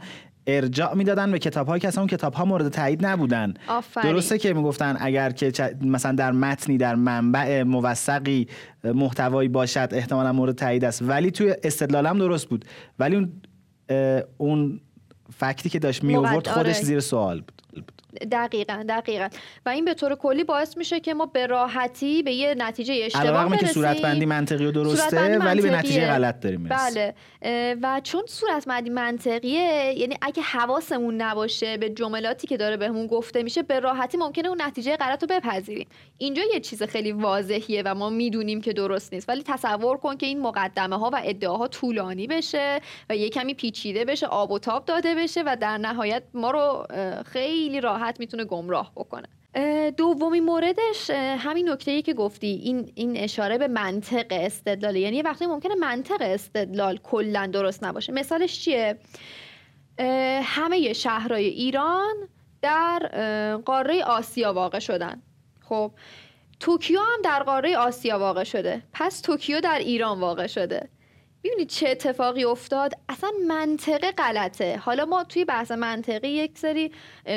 ارجاع 0.57 0.95
می‌دادن 0.95 1.30
به 1.30 1.38
کتاب 1.38 1.66
هایی 1.66 1.80
که 1.80 1.88
اصلا 1.88 2.00
اون 2.00 2.09
کتاب 2.09 2.35
ها 2.35 2.45
مورد 2.45 2.69
تایید 2.69 3.07
نبودن 3.07 3.54
آفرین. 3.69 4.12
درسته 4.12 4.38
که 4.38 4.54
می‌گفتن 4.54 4.97
اگر 5.00 5.30
که 5.30 5.52
مثلا 5.83 6.12
در 6.12 6.33
متنی 6.33 6.78
در 6.78 6.95
منبع 6.95 7.62
موثقی 7.62 8.49
محتوایی 8.85 9.49
باشد 9.49 9.88
احتمالا 9.92 10.33
مورد 10.33 10.54
تایید 10.54 10.85
است 10.85 11.02
ولی 11.02 11.30
توی 11.30 11.54
استدلال 11.64 12.07
هم 12.07 12.19
درست 12.19 12.49
بود 12.49 12.64
ولی 12.99 13.16
اون 13.16 13.33
اون 14.37 14.80
فکتی 15.37 15.69
که 15.69 15.78
داشت 15.78 16.04
می 16.04 16.16
آورد 16.16 16.47
خودش. 16.47 16.80
زیر 16.80 17.00
سوال 17.00 17.40
بود 17.40 17.62
دقیقا 18.33 18.85
دقیقا. 18.89 19.29
و 19.67 19.69
این 19.69 19.85
به 19.85 19.95
طور 19.95 20.15
کلی 20.15 20.45
باعث 20.45 20.77
میشه 20.77 21.00
که 21.00 21.15
ما 21.15 21.27
به 21.27 21.47
راحتی 21.47 22.23
به 22.23 22.33
یه 22.33 22.55
نتیجه 22.59 22.95
اشتباه 23.03 23.49
برسیم 23.49 23.59
که 23.59 23.67
صورت 23.67 24.03
بندی 24.03 24.27
منطقی 24.27 24.67
و 24.67 24.73
درسته 24.73 25.39
ولی 25.39 25.62
به 25.62 25.71
نتیجه 25.71 26.07
غلط 26.07 26.41
داریم 26.41 26.69
بله. 26.69 27.15
و 27.83 28.00
چون 28.05 28.23
صورت 28.27 28.65
بندی 28.67 28.91
منطقیه 28.91 29.95
یعنی 29.97 30.17
اگه 30.23 30.43
حواسمون 30.43 31.23
نباشه 31.23 31.77
به 31.77 31.91
جملاتی 31.91 32.47
که 32.47 32.57
داره 32.57 32.77
بهمون 32.77 33.07
گفته 33.07 33.43
میشه 33.43 33.62
به 33.62 33.81
راحتی 33.81 34.19
ممکنه 34.19 34.49
اون 34.49 34.62
نتیجه 34.62 34.97
غلط 34.97 35.23
رو 35.23 35.29
بپذیریم. 35.29 35.89
اینجا 36.19 36.43
یه 36.55 36.61
چیز 36.61 36.83
خیلی 36.83 37.12
واضحیه 37.12 37.83
و 37.87 37.95
ما 37.95 38.11
می‌دونیم 38.11 38.61
که 38.61 38.73
درست 38.73 39.12
نیست. 39.12 39.29
ولی 39.29 39.43
تصور 39.43 39.97
کن 39.97 40.17
که 40.17 40.27
این 40.27 40.41
مقدمه 40.41 40.99
ها 40.99 41.11
و 41.12 41.21
ادعاها 41.25 41.69
طولانی 41.69 42.27
بشه 42.27 42.81
و 43.11 43.17
یه 43.17 43.29
کمی 43.29 43.55
پیچیده 43.55 44.05
بشه 44.05 44.27
آب 44.27 44.50
و 44.50 44.59
تاب 44.59 44.85
داده 44.85 45.15
بشه 45.15 45.43
و 45.47 45.57
در 45.61 45.79
نهایت 45.79 46.23
ما 46.35 46.50
رو 46.50 46.87
خیلی 47.27 47.60
راحت 47.69 47.81
راحت 47.81 48.21
می‌تونه 48.21 48.45
گمراه 48.45 48.93
بکنه. 48.97 49.29
دومی 49.97 50.40
موردش 50.40 51.11
همین 51.11 51.69
نکته 51.69 52.02
که 52.02 52.14
گفتی 52.14 52.47
این 52.47 52.93
این 52.95 53.17
اشاره 53.17 53.59
به 53.59 53.69
منطق 53.69 54.26
استدلال 54.31 54.97
یعنی 54.97 55.17
یه 55.17 55.23
وقتی 55.23 55.47
ممکنه 55.47 55.75
منطق 55.75 56.17
استدلال 56.21 56.97
کلا 56.97 57.47
درست 57.47 57.85
نباشه. 57.85 58.12
مثالش 58.12 58.61
چیه؟ 58.64 58.99
همه 60.43 60.93
شهرهای 60.93 61.47
ایران 61.47 62.14
در 62.62 62.99
قاره 63.64 64.05
آسیا 64.05 64.52
واقع 64.52 64.79
شدن. 64.79 65.23
خب 65.69 65.90
توکیو 66.61 67.00
هم 67.00 67.23
در 67.25 67.43
قاره 67.43 67.76
آسیا 67.76 68.19
واقع 68.19 68.45
شده. 68.45 68.83
پس 68.93 69.21
توکیو 69.21 69.61
در 69.61 69.79
ایران 69.79 70.21
واقع 70.21 70.47
شده. 70.47 70.88
می‌بینید 71.44 71.68
چه 71.68 71.88
اتفاقی 71.88 72.44
افتاد؟ 72.44 72.92
اصلا 73.09 73.30
منطقه 73.49 74.12
غلطه. 74.12 74.76
حالا 74.76 75.04
ما 75.04 75.25
توی 75.25 75.44
بحث 75.44 75.70
منطقی 75.70 76.28
یک 76.28 76.59
سری 76.59 76.92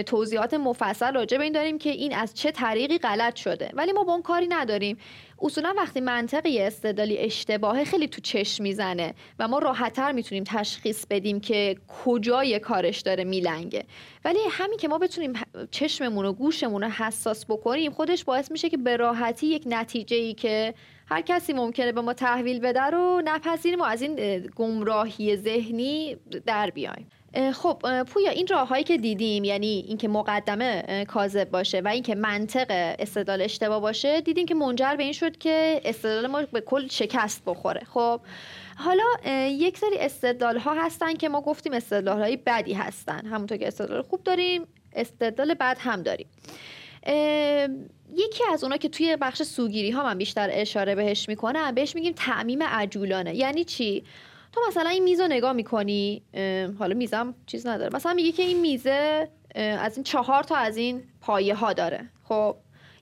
توضیحات 0.06 0.54
مفصل 0.54 1.14
راجع 1.14 1.38
به 1.38 1.44
این 1.44 1.54
داریم 1.54 1.78
که 1.78 1.90
این 1.90 2.16
از 2.16 2.34
چه 2.34 2.52
طریقی 2.52 2.98
غلط 2.98 3.36
شده. 3.36 3.70
ولی 3.74 3.92
ما 3.92 4.04
با 4.04 4.14
اون 4.14 4.22
کاری 4.22 4.48
نداریم. 4.48 4.98
اصولا 5.42 5.74
وقتی 5.78 6.02
منطق 6.02 6.46
یه 6.46 6.68
استدلالی 6.68 7.18
اشتباهه 7.18 7.84
خیلی 7.84 8.08
تو 8.08 8.22
چشم 8.22 8.64
می‌زنه 8.64 9.14
و 9.40 9.48
ما 9.48 9.60
راحتتر 9.60 10.12
می‌تونیم 10.12 10.44
تشخیص 10.44 11.06
بدیم 11.10 11.40
که 11.40 11.76
کجای 12.06 12.60
کارش 12.60 13.02
داره 13.02 13.24
میلنگه. 13.24 13.86
ولی 14.26 14.40
همین 14.52 14.78
که 14.78 14.88
ما 14.88 14.98
بتونیم 14.98 15.34
چشممون 15.72 16.26
و 16.26 16.34
گوشمون 16.34 16.84
رو 16.84 16.90
حساس 16.90 17.46
بکنیم 17.46 17.92
خودش 17.92 18.24
باعث 18.24 18.52
میشه 18.52 18.70
که 18.70 18.78
به 18.78 18.98
راحتی 18.98 19.48
یک 19.48 19.64
نتیجه 19.66 20.18
ای 20.18 20.34
که 20.34 20.74
هر 21.06 21.22
کسی 21.22 21.54
ممکنه 21.54 21.92
به 21.92 22.02
ما 22.02 22.14
تحویل 22.14 22.60
بده 22.60 22.82
رو 22.82 23.22
نپذیریم 23.26 23.80
و 23.80 23.84
از 23.84 24.02
این 24.02 24.40
گمراهی 24.56 25.38
ذهنی 25.38 26.18
در 26.46 26.70
بیایم. 26.70 27.10
خب 27.54 28.04
پویا 28.04 28.32
این 28.32 28.48
راههایی 28.48 28.84
که 28.84 28.98
دیدیم 28.98 29.44
یعنی 29.44 29.86
اینکه 29.88 30.08
مقدمه 30.08 31.06
کاذب 31.08 31.52
باشه 31.52 31.82
و 31.82 31.88
اینکه 31.88 32.16
منطق 32.16 32.66
استدلال 33.00 33.42
اشتباه 33.42 33.80
باشه 33.80 34.22
دیدیم 34.22 34.46
که 34.46 34.56
منجر 34.56 34.96
به 34.96 35.04
این 35.04 35.14
شد 35.14 35.38
که 35.38 35.82
استدلال 35.86 36.28
ما 36.28 36.42
به 36.42 36.62
کل 36.62 36.88
شکست 36.88 37.42
بخوره. 37.46 37.82
خب 37.94 38.22
حالا 38.76 39.04
یک 39.48 39.78
سری 39.78 39.98
استدلال 40.00 40.58
ها 40.58 40.74
هستن 40.74 41.14
که 41.14 41.30
ما 41.30 41.42
گفتیم 41.42 41.74
استدلال 41.74 42.20
های 42.22 42.38
بدی 42.38 42.74
هستن. 42.74 43.26
همونطور 43.26 43.58
که 43.58 43.68
استدلال 43.68 44.02
خوب 44.02 44.24
داریم 44.24 44.68
استدلال 44.96 45.54
بد 45.54 45.78
هم 45.80 46.02
داریم. 46.02 46.28
یکی 48.16 48.44
از 48.52 48.64
اونا 48.64 48.78
که 48.78 48.90
توی 48.90 49.18
بخش 49.22 49.44
سوگیری 49.44 49.92
ها 49.92 50.04
من 50.04 50.18
بیشتر 50.18 50.50
اشاره 50.52 50.96
بهش 50.96 51.30
می‌کنم 51.30 51.76
بهش 51.76 51.96
میگیم 51.96 52.14
تعمیم 52.16 52.64
عجولانه. 52.64 53.36
یعنی 53.36 53.64
چی؟ 53.64 54.04
تو 54.52 54.62
مثلا 54.68 54.90
این 54.90 55.04
میز 55.04 55.20
رو 55.20 55.28
نگاه 55.28 55.54
می‌کنی 55.54 56.22
حالا 56.80 56.96
میزم 56.96 57.36
چیز 57.46 57.68
نداره. 57.68 57.96
مثلا 57.96 58.14
میگه 58.14 58.32
که 58.32 58.44
این 58.44 58.60
میزه 58.60 59.30
از 59.56 59.98
این 59.98 60.04
چهار 60.04 60.44
تا 60.44 60.56
از 60.56 60.78
این 60.78 61.04
پایه 61.22 61.56
ها 61.56 61.74
داره. 61.74 62.10
خب 62.24 62.56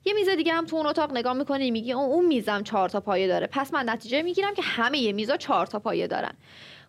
یه 0.05 0.13
میز 0.13 0.29
دیگه 0.29 0.53
هم 0.53 0.65
تو 0.65 0.75
اون 0.75 0.86
اتاق 0.86 1.12
نگاه 1.17 1.34
می‌کنی 1.34 1.72
میگی 1.72 1.93
اون 1.93 2.25
میزم 2.25 2.63
چهار 2.63 2.89
تا 2.89 3.00
پایه 3.00 3.27
داره. 3.27 3.48
پس 3.48 3.74
من 3.74 3.89
نتیجه 3.89 4.22
می‌گیرم 4.22 4.53
که 4.53 4.62
همه 4.62 4.98
یه 4.98 5.12
میزا 5.12 5.38
چهار 5.38 5.65
تا 5.65 5.79
پایه 5.79 6.08
دارن. 6.08 6.31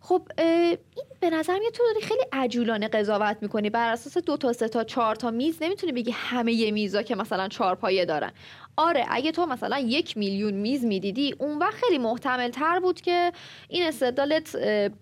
خب 0.01 0.29
این 0.39 1.07
به 1.21 1.31
نظر 1.31 1.59
میاد 1.59 1.73
تو 1.73 1.83
داری 1.95 2.07
خیلی 2.07 2.23
عجولانه 2.33 2.89
قضاوت 2.89 3.37
می‌کنی. 3.41 3.71
بر 3.71 3.93
اساس 3.93 4.19
دو 4.19 4.37
تا 4.37 4.53
سه 4.53 4.69
تا 4.69 4.85
چهار 4.85 5.15
تا 5.15 5.31
میز 5.31 5.59
نمی‌تونی 5.61 5.93
بگی 5.93 6.11
همه 6.11 6.53
یه 6.53 6.71
میزا 6.71 7.03
که 7.03 7.15
مثلا 7.15 7.49
چهار 7.49 7.75
پایه 7.75 8.05
دارن. 8.05 8.33
آره 8.77 9.05
اگه 9.09 9.33
تو 9.33 9.47
مثلا 9.47 9.79
یک 9.79 10.17
میلیون 10.17 10.55
میز 10.55 10.85
می‌دیدی 10.85 11.35
اون 11.39 11.59
وقت 11.59 11.75
خیلی 11.75 11.99
محتمل 11.99 12.51
تر 12.51 12.81
بود 12.81 13.01
که 13.01 13.33
این 13.69 13.83
استدلالت 13.83 14.57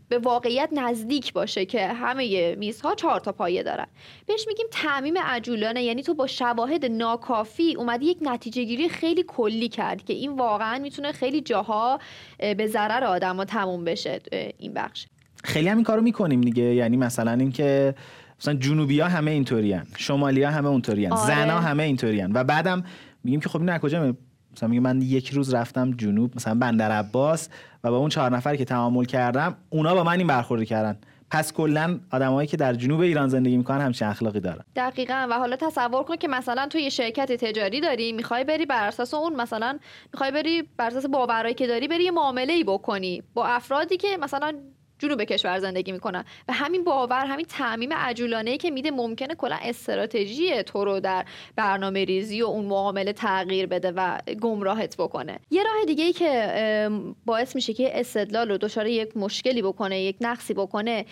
به 0.09 0.19
واقعیت 0.19 0.69
نزدیک 0.73 1.33
باشه 1.33 1.65
که 1.65 1.87
همه 1.87 2.55
میزها 2.55 2.95
چهار 2.95 3.21
تا 3.21 3.33
پایه 3.33 3.63
دارن. 3.63 3.87
بهش 4.27 4.45
میگیم 4.47 4.67
تعمیم 4.71 5.19
عجولانه 5.19 5.83
یعنی 5.83 6.03
تو 6.03 6.15
با 6.15 6.27
شواهد 6.27 6.85
ناکافی 6.85 7.75
اومدی 7.75 8.07
یک 8.07 8.19
نتیجه 8.21 8.65
گیری 8.65 8.89
خیلی 8.89 9.25
کلی 9.29 9.69
کرد 9.69 10.05
که 10.05 10.13
این 10.13 10.33
واقعا 10.33 10.79
می‌تونه 10.79 11.13
خیلی 11.13 11.41
جاها 11.41 11.99
به 12.39 12.67
ضرر 12.67 13.05
آدم 13.05 13.45
تموم 13.45 13.85
بشه 13.85 14.21
این 14.59 14.75
بخش. 14.75 15.07
خیلی 15.45 15.69
همین 15.69 15.85
کارو 15.85 16.03
می‌کنیم 16.03 16.41
دیگه. 16.41 16.63
یعنی 16.63 16.97
مثلا 16.97 17.33
اینکه 17.33 17.95
مثلا 18.41 18.55
جنوبی 18.55 19.01
ها 19.01 19.09
همه 19.09 19.31
اینطورین 19.31 19.83
شمالی 19.97 20.43
ها 20.43 20.51
همه 20.51 20.69
اونطورین 20.69 21.13
آره. 21.13 21.27
زنا 21.27 21.61
همه 21.61 21.83
اینطورین 21.83 22.33
و 22.33 22.45
بعدم 22.45 22.85
میگیم 23.25 23.41
که 23.41 23.49
خب 23.49 23.61
این 23.61 23.79
کجا 23.79 24.15
مثلا 24.53 24.69
میگه 24.69 24.81
من 24.81 25.03
یک 25.03 25.31
روز 25.31 25.55
رفتم 25.55 25.91
جنوب 25.91 26.37
مثلا 26.37 26.55
بندر 26.55 26.91
عباس 26.91 27.49
و 27.85 27.91
با 27.91 27.97
اون 27.97 28.09
چهار 28.09 28.37
نفری 28.37 28.59
که 28.59 28.65
تعامل 28.65 29.05
کردم 29.05 29.57
اونا 29.71 29.95
با 29.95 30.05
من 30.05 30.19
این 30.19 30.27
برخوردی 30.27 30.67
کردن. 30.67 30.99
پس 31.31 31.53
کلا 31.53 32.01
آدمایی 32.11 32.49
که 32.49 32.57
در 32.57 32.75
جنوب 32.75 33.01
ایران 33.01 33.29
زندگی 33.29 33.57
می‌کنن 33.57 33.81
همچین 33.81 34.09
اخلاقی 34.09 34.41
دارن. 34.41 34.65
دقیقا. 34.77 35.27
و 35.31 35.39
حالا 35.39 35.57
تصور 35.57 36.03
کن 36.03 36.17
که 36.17 36.29
مثلا 36.29 36.67
تو 36.67 36.79
یه 36.79 36.89
شرکت 36.89 37.33
تجاری 37.33 37.81
داری 37.81 38.13
می‌خوای 38.13 38.45
بری 38.45 38.67
بر 38.67 38.87
اساس 38.87 39.15
اون 39.15 39.37
مثلا 39.37 39.79
می‌خوای 40.13 40.31
بری 40.31 40.63
بر 40.77 40.87
اساس 40.87 41.07
باورایی 41.07 41.55
که 41.55 41.67
داری 41.67 41.89
بری 41.89 42.05
یه 42.05 42.11
معامله 42.11 42.53
ای 42.53 42.65
بکنی. 42.65 43.23
با 43.35 43.47
افرادی 43.47 43.97
که 43.97 44.17
مثلا 44.21 44.53
جنوب 45.01 45.25
کشور 45.25 45.59
زندگی 45.59 45.93
می‌کنن. 45.93 46.25
و 46.49 46.53
همین 46.53 46.85
باور 46.85 47.27
همین 47.27 47.47
تعمیم 47.49 47.93
عجولانه 47.93 48.57
که 48.57 48.71
میده 48.71 48.91
ممکنه 48.91 49.35
کلا 49.35 49.59
استراتژی 49.63 50.63
تو 50.63 50.85
رو 50.85 51.01
در 51.01 51.25
برنامه 51.57 52.05
ریزی 52.05 52.43
و 52.43 52.47
اون 52.47 52.65
معامله 52.65 53.13
تغییر 53.13 53.67
بده 53.67 53.93
و 53.97 54.19
گمراهت 54.41 54.97
بکنه. 54.97 55.39
یه 55.51 55.63
راه 55.63 55.85
دیگه 55.87 56.05
ای 56.05 56.13
که 56.13 56.91
باعث 57.27 57.55
میشه 57.55 57.73
که 57.73 58.01
استدلال 58.01 58.49
رو 58.49 58.59
دچار 58.59 58.87
یک 58.87 59.17
مشکلی 59.17 59.63
بکنه 59.63 60.01
یک 60.01 60.17
نقصی 60.21 60.55
بکنه 60.55 61.05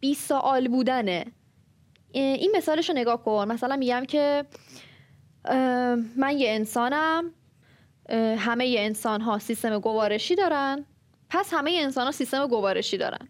بی 0.00 0.14
سوال 0.14 0.68
بودنه 0.68 1.24
این 2.12 2.52
مثالش 2.56 2.88
رو 2.88 2.96
نگاه 2.96 3.24
کن. 3.24 3.48
مثلا 3.48 3.76
میگم 3.76 4.04
که 4.04 4.44
من 6.16 6.38
یه 6.38 6.50
انسانم 6.50 7.34
همه 8.38 8.74
انسان 8.78 9.20
ها 9.20 9.38
سیستم 9.38 9.78
گوارشی 9.78 10.34
دارن. 10.34 10.84
پس 11.30 11.54
همه 11.54 11.78
انسان 11.82 12.04
ها 12.04 12.12
سیستم 12.12 12.46
گوارشی 12.46 12.96
دارن. 12.96 13.28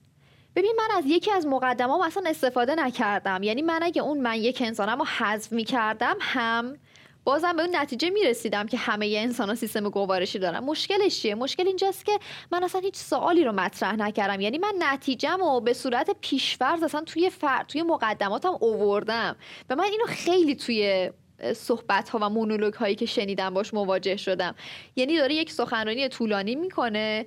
ببین 0.57 0.73
من 0.79 0.97
از 0.97 1.05
یکی 1.07 1.31
از 1.31 1.47
مقدمات 1.47 2.07
اصلا 2.07 2.23
استفاده 2.27 2.75
نکردم. 2.75 3.43
یعنی 3.43 3.63
من 3.63 3.81
اگه 3.83 4.03
اون 4.03 4.21
من 4.21 4.35
یک 4.35 4.63
انسانم 4.67 4.99
رو 4.99 5.05
حذف 5.05 5.53
می 5.53 5.65
کردم 5.65 6.17
هم 6.21 6.79
بازم 7.25 7.57
به 7.57 7.63
اون 7.63 7.77
نتیجه 7.77 8.11
می 8.11 8.25
رسیدم 8.25 8.67
که 8.67 8.77
همه 8.77 9.15
انسان 9.17 9.49
ها 9.49 9.55
سیستم 9.55 9.89
گوارشی 9.89 10.39
دارن. 10.39 10.59
مشکلش 10.59 11.23
چیه؟ 11.23 11.35
مشکل 11.35 11.67
اینجاست 11.67 12.07
که 12.07 12.19
من 12.53 12.65
اصلا 12.65 12.81
هیچ 12.81 12.97
سوالی 12.97 13.45
رو 13.45 13.53
مطرح 13.53 13.97
نکردم. 13.97 14.41
یعنی 14.41 14.59
من 14.59 14.73
نتیجم 14.79 15.43
و 15.43 15.61
به 15.61 15.73
صورت 15.73 16.11
پیشورز 16.21 16.83
اصلا 16.83 17.01
توی 17.01 17.31
فر... 17.31 17.65
توی 17.69 17.83
مقدماتم 17.83 18.57
اووردم. 18.61 19.37
و 19.71 19.77
من 19.77 19.85
اینو 19.85 20.05
خیلی 20.07 20.55
توی 20.55 21.11
صحبت 21.57 22.09
ها 22.09 22.19
و 22.23 22.29
مونولوگ 22.29 22.75
هایی 22.75 22.95
که 22.95 23.07
شنیدم 23.07 23.55
باش 23.55 23.75
مواجه 23.75 24.17
شدم. 24.17 24.55
یعنی 24.97 25.17
داره 25.17 25.35
یک 25.35 25.53
سخنرانی 25.53 26.09
طولانی 26.09 26.55
می‌کنه. 26.55 27.27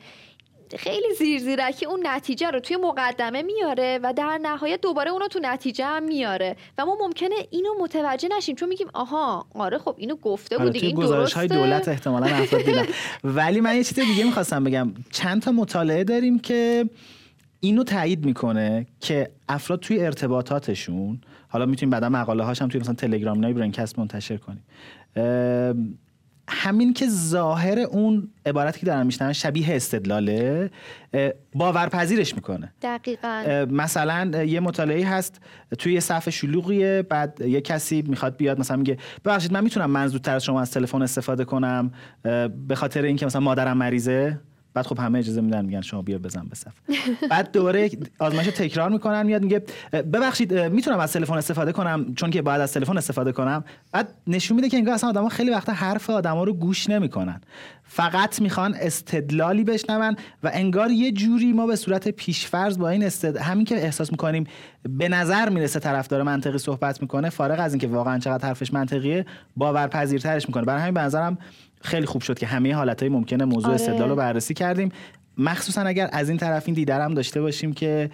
خیلی 0.77 1.13
زیر 1.17 1.39
زیرکی 1.39 1.85
اون 1.85 1.99
نتیجه 2.03 2.49
رو 2.49 2.59
توی 2.59 2.77
مقدمه 2.77 3.41
میاره 3.41 3.99
و 4.03 4.13
در 4.13 4.39
نهایت 4.41 4.81
دوباره 4.81 5.11
اونو 5.11 5.27
تو 5.27 5.39
نتیجه 5.41 5.85
هم 5.85 6.03
میاره 6.03 6.55
و 6.77 6.85
ما 6.85 6.97
ممکنه 7.01 7.35
اینو 7.49 7.69
متوجه 7.79 8.29
نشیم 8.37 8.55
چون 8.55 8.69
میگیم 8.69 8.87
آها 8.93 9.45
آره 9.55 9.77
خب 9.77 9.95
اینو 9.97 10.15
گفته 10.15 10.57
بود 10.57 10.71
دیگه 10.71 10.87
این 10.87 11.27
های 11.35 11.47
دولت 11.47 11.87
احتمالا 11.87 12.25
افراد 12.25 12.63
دیدن. 12.63 12.85
ولی 13.23 13.61
من 13.61 13.75
یه 13.75 13.83
چیز 13.83 13.99
دیگه 13.99 14.23
می‌خواستم 14.23 14.63
بگم. 14.63 14.93
چند 15.11 15.41
تا 15.41 15.51
مطالعه 15.51 16.03
داریم 16.03 16.39
که 16.39 16.89
اینو 17.59 17.83
تایید 17.83 18.25
می‌کنه 18.25 18.87
که 18.99 19.29
افراد 19.49 19.79
توی 19.79 19.99
ارتباطاتشون 19.99 21.21
حالا 21.49 21.65
می‌تونیم 21.65 21.89
بعدا 21.89 22.09
مقاله 22.09 22.43
هاش 22.43 22.61
هم 22.61 22.67
توی 22.67 22.81
مثلا 22.81 22.93
تلگرام 22.93 23.39
نای 23.39 23.53
برنکست 23.53 23.99
منتشر 23.99 24.37
کنیم 24.37 24.63
همین 26.47 26.93
که 26.93 27.07
ظاهر 27.09 27.79
اون 27.79 28.31
عبارتی 28.45 28.79
که 28.79 28.85
دارن 28.85 29.05
میشنن 29.05 29.33
شبیه 29.33 29.75
استدلاله 29.75 30.71
باورپذیرش 31.55 32.35
می‌کنه. 32.35 32.73
دقیقا. 32.81 33.65
مثلا 33.71 34.43
یه 34.43 34.59
مطالعه 34.59 35.07
هست 35.07 35.41
توی 35.77 35.99
صف 35.99 36.29
شلوغیه 36.29 37.01
بعد 37.01 37.41
یه 37.41 37.61
کسی 37.61 38.03
می‌خواد 38.07 38.37
بیاد 38.37 38.59
مثلا 38.59 38.77
میگه 38.77 38.97
ببخشید 39.25 39.53
من 39.53 39.63
می‌تونم 39.63 39.89
من 39.89 40.07
زودتر 40.07 40.35
از 40.35 40.43
شما 40.43 40.61
از 40.61 40.71
تلفن 40.71 41.01
استفاده 41.01 41.45
کنم 41.45 41.91
به 42.67 42.75
خاطر 42.75 43.01
اینکه 43.01 43.25
مثلا 43.25 43.41
مادرم 43.41 43.77
مریضه؟ 43.77 44.39
بعد 44.73 44.87
خب 44.87 44.99
همه 44.99 45.19
اجازه 45.19 45.41
میدن 45.41 45.65
میگن 45.65 45.81
شما 45.81 46.01
بیا 46.01 46.17
بزن 46.17 46.45
به 46.49 46.55
صف. 46.55 46.73
بعد 47.29 47.51
دوباره 47.51 47.89
آزمایش 48.19 48.47
تکرار 48.47 48.89
می‌کنن 48.89 49.23
میاد 49.23 49.43
میگه 49.43 49.63
ببخشید 49.91 50.53
می‌تونم 50.53 50.99
از 50.99 51.13
تلفن 51.13 51.33
استفاده 51.37 51.71
کنم؟ 51.71 52.13
چون 52.15 52.29
که 52.29 52.41
باید 52.41 52.61
از 52.61 52.73
تلفن 52.73 52.97
استفاده 52.97 53.31
کنم. 53.31 53.63
بعد 53.91 54.13
نشون 54.27 54.55
میده 54.55 54.69
که 54.69 54.77
انگار 54.77 54.93
اصلا 54.93 55.09
آدما 55.09 55.29
خیلی 55.29 55.51
وقتا 55.51 55.73
حرف 55.73 56.09
آدما 56.09 56.43
رو 56.43 56.53
گوش 56.53 56.89
نمی‌کنن. 56.89 57.41
فقط 57.93 58.41
می‌خوان 58.41 58.75
استدلالی 58.79 59.63
بشنون 59.63 60.15
و 60.43 60.51
انگار 60.53 60.91
یه 60.91 61.11
جوری 61.11 61.53
ما 61.53 61.67
به 61.67 61.75
صورت 61.75 62.07
پیشفرض 62.07 62.77
با 62.77 62.89
این 62.89 63.03
استد... 63.03 63.37
همین 63.37 63.65
که 63.65 63.75
احساس 63.75 64.11
می‌کنیم 64.11 64.47
به 64.89 65.09
نظر 65.09 65.49
می‌رسه 65.49 65.79
طرفدار 65.79 66.23
منطقی 66.23 66.57
صحبت 66.57 67.01
می‌کنه 67.01 67.29
فارغ 67.29 67.59
از 67.59 67.73
اینکه 67.73 67.87
واقعا 67.87 68.19
چقدر 68.19 68.47
حرفش 68.47 68.73
منطقیه 68.73 69.25
باورپذیرترش 69.57 70.47
می‌کنه 70.47 70.63
برای 70.63 70.81
همین 70.81 70.93
به 70.93 71.01
نظرم 71.01 71.37
خیلی 71.81 72.05
خوب 72.05 72.21
شد 72.21 72.39
که 72.39 72.47
همه 72.47 72.75
حالتهای 72.75 73.09
ممکنه 73.09 73.45
موضوع 73.45 73.71
آره. 73.71 73.75
استدلال 73.75 74.09
رو 74.09 74.15
بررسی 74.15 74.53
کردیم 74.53 74.91
مخصوصا 75.37 75.81
اگر 75.81 76.09
از 76.13 76.29
این 76.29 76.37
طرف 76.37 76.63
این 76.67 76.75
داشته 77.13 77.41
باشیم 77.41 77.73
که 77.73 78.09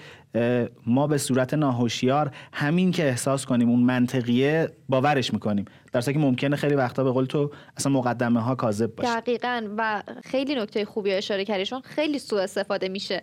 ما 0.85 1.07
به 1.07 1.17
صورت 1.17 1.53
ناهوشیار 1.53 2.31
همین 2.53 2.91
که 2.91 3.03
احساس 3.03 3.45
کنیم 3.45 3.69
اون 3.69 3.79
منطقیه 3.79 4.69
باورش 4.89 5.33
می‌کنیم. 5.33 5.65
در 5.93 6.01
که 6.01 6.19
ممکنه 6.19 6.55
خیلی 6.55 6.75
وقتا 6.75 7.03
به 7.03 7.11
قول 7.11 7.25
تو 7.25 7.51
اصلا 7.77 7.91
مقدمه 7.91 8.41
ها 8.41 8.55
کاذب 8.55 8.95
باشه. 8.95 9.19
دقیقا. 9.19 9.67
و 9.77 10.03
خیلی 10.23 10.55
نکته 10.55 10.85
خوبی 10.85 11.13
اشاره 11.13 11.45
کردی 11.45 11.65
خیلی 11.83 12.19
سوء 12.19 12.41
استفاده 12.41 12.89
میشه. 12.89 13.21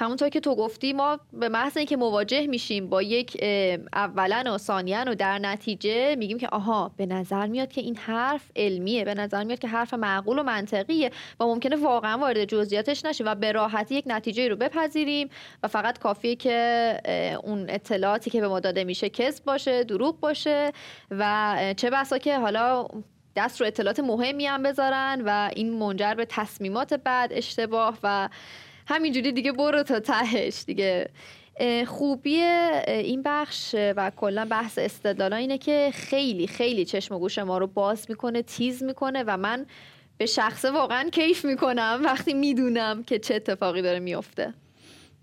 همونطور 0.00 0.28
که 0.28 0.40
تو 0.40 0.54
گفتی 0.54 0.92
ما 0.92 1.18
به 1.32 1.48
محض 1.48 1.76
اینکه 1.76 1.96
مواجه 1.96 2.46
میشیم 2.46 2.88
با 2.88 3.02
یک 3.02 3.44
اولا 3.92 4.54
و 4.54 4.58
ثانیا 4.58 5.04
و 5.06 5.14
در 5.14 5.38
نتیجه 5.38 6.16
میگیم 6.16 6.38
که 6.38 6.48
آها 6.48 6.90
به 6.96 7.06
نظر 7.06 7.46
میاد 7.46 7.72
که 7.72 7.80
این 7.80 7.96
حرف 7.96 8.50
علمیه 8.56 9.04
به 9.04 9.14
نظر 9.14 9.44
میاد 9.44 9.58
که 9.58 9.68
حرف 9.68 9.94
معقول 9.94 10.38
و 10.38 10.42
منطقیه 10.42 11.10
و 11.40 11.44
ممکنه 11.44 11.76
واقعا 11.76 12.18
وارد 12.18 12.44
جزئیاتش 12.44 13.04
نشه 13.04 13.24
و 13.24 13.34
به 13.34 13.52
راحتی 13.52 13.94
یک 13.94 14.04
نتیجه 14.06 14.48
رو 14.48 14.56
بپذیریم 14.56 15.28
و 15.62 15.68
فقط 15.68 15.98
کافیه 15.98 16.36
که 16.36 17.00
اون 17.44 17.66
اطلاعاتی 17.68 18.30
که 18.30 18.40
به 18.40 18.48
ما 18.48 18.60
داده 18.60 18.84
میشه 18.84 19.08
کذب 19.08 19.44
باشه 19.44 19.84
دروغ 19.84 20.20
باشه 20.20 20.72
و 21.10 21.56
چه 21.76 21.90
بسا 21.90 22.18
که 22.18 22.38
حالا 22.38 22.88
دست 23.36 23.60
رو 23.60 23.66
اطلاعات 23.66 24.00
مهمی 24.00 24.46
هم 24.46 24.62
بذارن 24.62 25.22
و 25.26 25.50
این 25.56 25.78
منجر 25.78 26.14
به 26.14 26.24
تصمیمات 26.24 26.94
بعد 26.94 27.32
اشتباه 27.32 27.98
و 28.02 28.28
همینجوری 28.88 29.32
دیگه 29.32 29.52
برو 29.52 29.82
تا 29.82 30.00
تهش 30.00 30.64
دیگه. 30.66 31.10
خوبی 31.86 32.34
این 32.86 33.22
بخش 33.24 33.74
و 33.74 34.10
کلا 34.16 34.44
بحث 34.44 34.78
استدلال 34.78 35.32
اینه 35.32 35.58
که 35.58 35.90
خیلی 35.94 36.46
خیلی 36.46 36.84
چشم 36.84 37.14
و 37.14 37.18
گوش 37.18 37.38
ما 37.38 37.58
رو 37.58 37.66
باز 37.66 38.06
می‌کنه 38.08 38.42
تیز 38.42 38.82
می‌کنه 38.82 39.24
و 39.26 39.36
من 39.36 39.66
به 40.18 40.26
شخصه 40.26 40.70
واقعا 40.70 41.08
کیف 41.10 41.44
می‌کنم 41.44 42.00
وقتی 42.04 42.34
می‌دونم 42.34 43.02
که 43.02 43.18
چه 43.18 43.34
اتفاقی 43.34 43.82
داره 43.82 43.98
میفته 43.98 44.54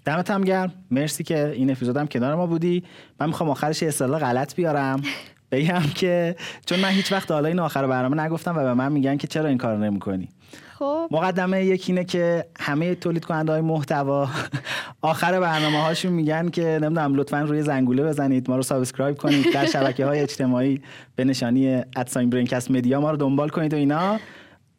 دمت 0.06 0.32
هم 0.32 0.44
گرم. 0.44 0.74
مرسی 0.92 1.24
که 1.24 1.50
این 1.50 1.72
اپیزودم 1.72 2.06
کنار 2.08 2.36
ما 2.36 2.48
بودی. 2.48 2.84
من 3.20 3.28
می‌خوام 3.28 3.50
آخرش 3.50 3.82
یه 3.82 3.88
اصطلاح 3.88 4.20
غلط 4.20 4.56
بیارم. 4.56 5.02
بگم 5.56 5.82
که 5.96 6.36
چون 6.66 6.80
من 6.80 6.90
هیچ 6.90 7.12
وقت 7.12 7.32
حالا 7.32 7.48
این 7.48 7.60
آخر 7.60 7.88
برنامه 7.88 8.22
نگفتم 8.22 8.58
و 8.58 8.64
به 8.64 8.74
من 8.74 8.92
میگن 8.92 9.18
که 9.18 9.28
چرا 9.28 9.50
این 9.50 9.58
کار 9.58 9.78
نمی‌کنی. 9.78 10.30
خب. 10.80 11.08
مقدمه 11.12 11.66
یکی 11.66 11.92
اینه 11.92 12.04
که 12.04 12.46
همه 12.60 12.96
تولید 12.96 13.26
کننده 13.26 13.52
های 13.52 13.62
محتوا 13.62 14.30
آخر 15.02 15.40
برنامه 15.40 15.82
هاشون 15.82 16.14
میگن 16.14 16.50
که 16.50 16.64
نمی‌دونم 16.64 17.16
لطفا 17.16 17.42
روی 17.42 17.62
زنگوله 17.62 18.04
بزنید 18.04 18.50
ما 18.50 18.56
رو 18.56 18.62
subscribe 18.62 19.18
کنید 19.18 19.54
در 19.54 19.66
شبکه 19.66 20.06
های 20.06 20.20
اجتماعی 20.20 20.82
به 21.16 21.24
نشانی 21.24 21.84
at 21.96 22.07
sign 22.07 22.30
BrainCast 22.30 22.72
Media 22.72 23.02
ما 23.02 23.12
رو 23.12 23.18
دنبال 23.18 23.50
کنید 23.50 23.74
و 23.74 23.78
اینا. 23.78 24.20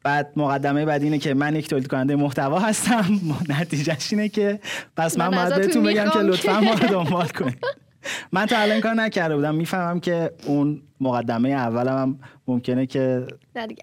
بعد 0.03 0.33
مقدمه 0.37 0.85
بعد 0.85 1.03
اینه 1.03 1.19
که 1.19 1.35
من 1.35 1.57
یک 1.57 1.69
تولید 1.69 1.87
کننده 1.87 2.17
محتوا 2.17 2.59
هستم. 2.59 3.21
نتیجهش 3.61 4.13
اینه 4.13 4.29
که 4.29 4.61
پس 4.97 5.19
من, 5.19 5.31
باید 5.31 5.55
بهتون 5.55 5.83
بگم 5.83 6.09
که 6.13 6.19
لطفا 6.19 6.61
ما 6.61 6.75
رو 6.75 6.89
دنبال 6.89 7.29
کنید. 7.29 7.65
من 8.33 8.47
تا 8.47 8.59
الان 8.59 8.81
کار 8.81 8.95
نکرده 8.95 9.37
بودم. 9.37 9.55
می‌فهمم 9.55 10.01
که 10.01 10.31
اون 10.47 10.83
مقدمه 11.01 11.49
اولم 11.49 11.97
هم 11.99 12.19
ممکنه 12.49 12.87
که 12.87 13.27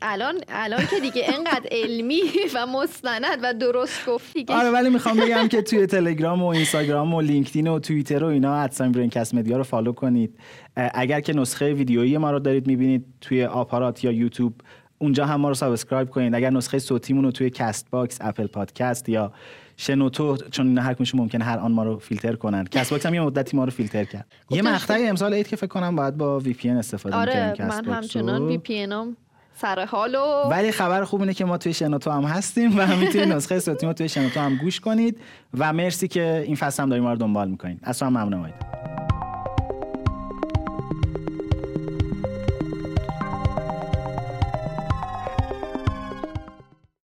الان 0.01 0.36
الان 0.49 0.86
که 0.86 0.99
دیگه 0.99 1.23
انقدر 1.27 1.67
علمی 1.71 2.21
و 2.55 2.67
مستند 2.67 3.39
و 3.43 3.53
درست 3.53 4.05
گفتی 4.05 4.45
آره 4.49 4.69
ولی 4.69 4.89
می‌خوام 4.89 5.17
بگم 5.17 5.47
که 5.47 5.62
توی 5.62 5.86
تلگرام 5.86 6.43
و 6.43 6.45
اینستاگرام 6.45 7.13
و 7.13 7.21
لینکدین 7.21 7.67
و 7.67 7.79
توییتر 7.79 8.23
و 8.23 8.27
اینا 8.27 8.55
at 8.56 8.67
sign 8.67 8.91
BrainCast 8.91 9.34
Media 9.36 9.58
رو 9.57 9.63
follow 9.63 9.91
کنید. 9.91 10.39
اگر 10.75 11.21
که 11.21 11.33
نسخه 11.33 11.73
ویدیویی 11.73 12.17
ما 12.17 12.31
رو 12.31 12.39
دارید 12.39 12.67
می‌بینید 12.67 13.05
توی 13.21 13.45
آپارات 13.45 14.03
یا 14.03 14.12
یوتیوب 14.12 14.53
اونجا 14.97 15.25
هم 15.25 15.41
ما 15.41 15.47
رو 15.47 15.53
subscribe 15.54 16.10
کنید. 16.09 16.36
اگر 16.36 16.49
نسخه 16.49 16.79
صوتیمون 16.79 17.23
رو 17.23 17.31
توی 17.31 17.49
Castbox 17.49 18.17
Apple 18.21 18.47
Podcast 18.47 19.10
یا 19.09 19.33
شنوتو 19.77 20.38
چون 20.38 20.77
هر 20.77 20.93
کدومشون 20.93 21.19
ممکنه 21.19 21.45
هر 21.45 21.57
آن 21.57 21.71
ما 21.71 21.83
رو 21.83 21.99
فیلتر 21.99 22.36
کنن. 22.36 22.63
Castbox 22.71 23.06
هم 23.05 23.13
یه 23.13 23.21
مدتی 23.21 23.57
ما 23.57 23.65
رو 23.65 23.71
فیلتر 23.71 24.03
کرد. 24.03 24.25
یه 24.49 24.62
مقطعی 24.62 25.07
امسال 25.07 25.33
عید 25.33 25.47
که 25.47 25.55
فکر 25.55 25.67
کنم 25.67 25.95
باید 25.95 26.17
با 26.17 26.39
VPN 26.39 26.69
استفاده 26.69 27.15
آره 27.15 27.55
من 27.59 27.86
همچنان 27.86 28.41
V 28.41 28.58
پی 28.57 28.88
سر 29.55 29.86
حالو 29.86 30.49
ولی 30.49 30.71
خبر 30.71 31.03
خوب 31.03 31.21
اینه 31.21 31.33
که 31.33 31.45
ما 31.45 31.57
توی 31.57 31.73
شنوتو 31.73 32.12
هم 32.12 32.23
هستیم 32.23 32.79
و 32.79 32.95
می‌تونید 32.95 33.33
نسخه 33.33 33.59
صوتی 33.59 33.86
ما 33.86 33.93
توی 33.93 34.09
شنوتو 34.09 34.39
هم 34.39 34.55
گوش 34.55 34.79
کنید 34.79 35.17
و 35.57 35.73
مرسی 35.73 36.07
که 36.07 36.43
این 36.45 36.55
فصل 36.55 36.83
هم 36.83 36.89
داریم 36.89 37.03
ما 37.03 37.12
رو 37.12 37.17
دنبال 37.17 37.49
می‌کنید. 37.49 37.79
اصلا 37.83 38.09
ممنون. 38.09 38.49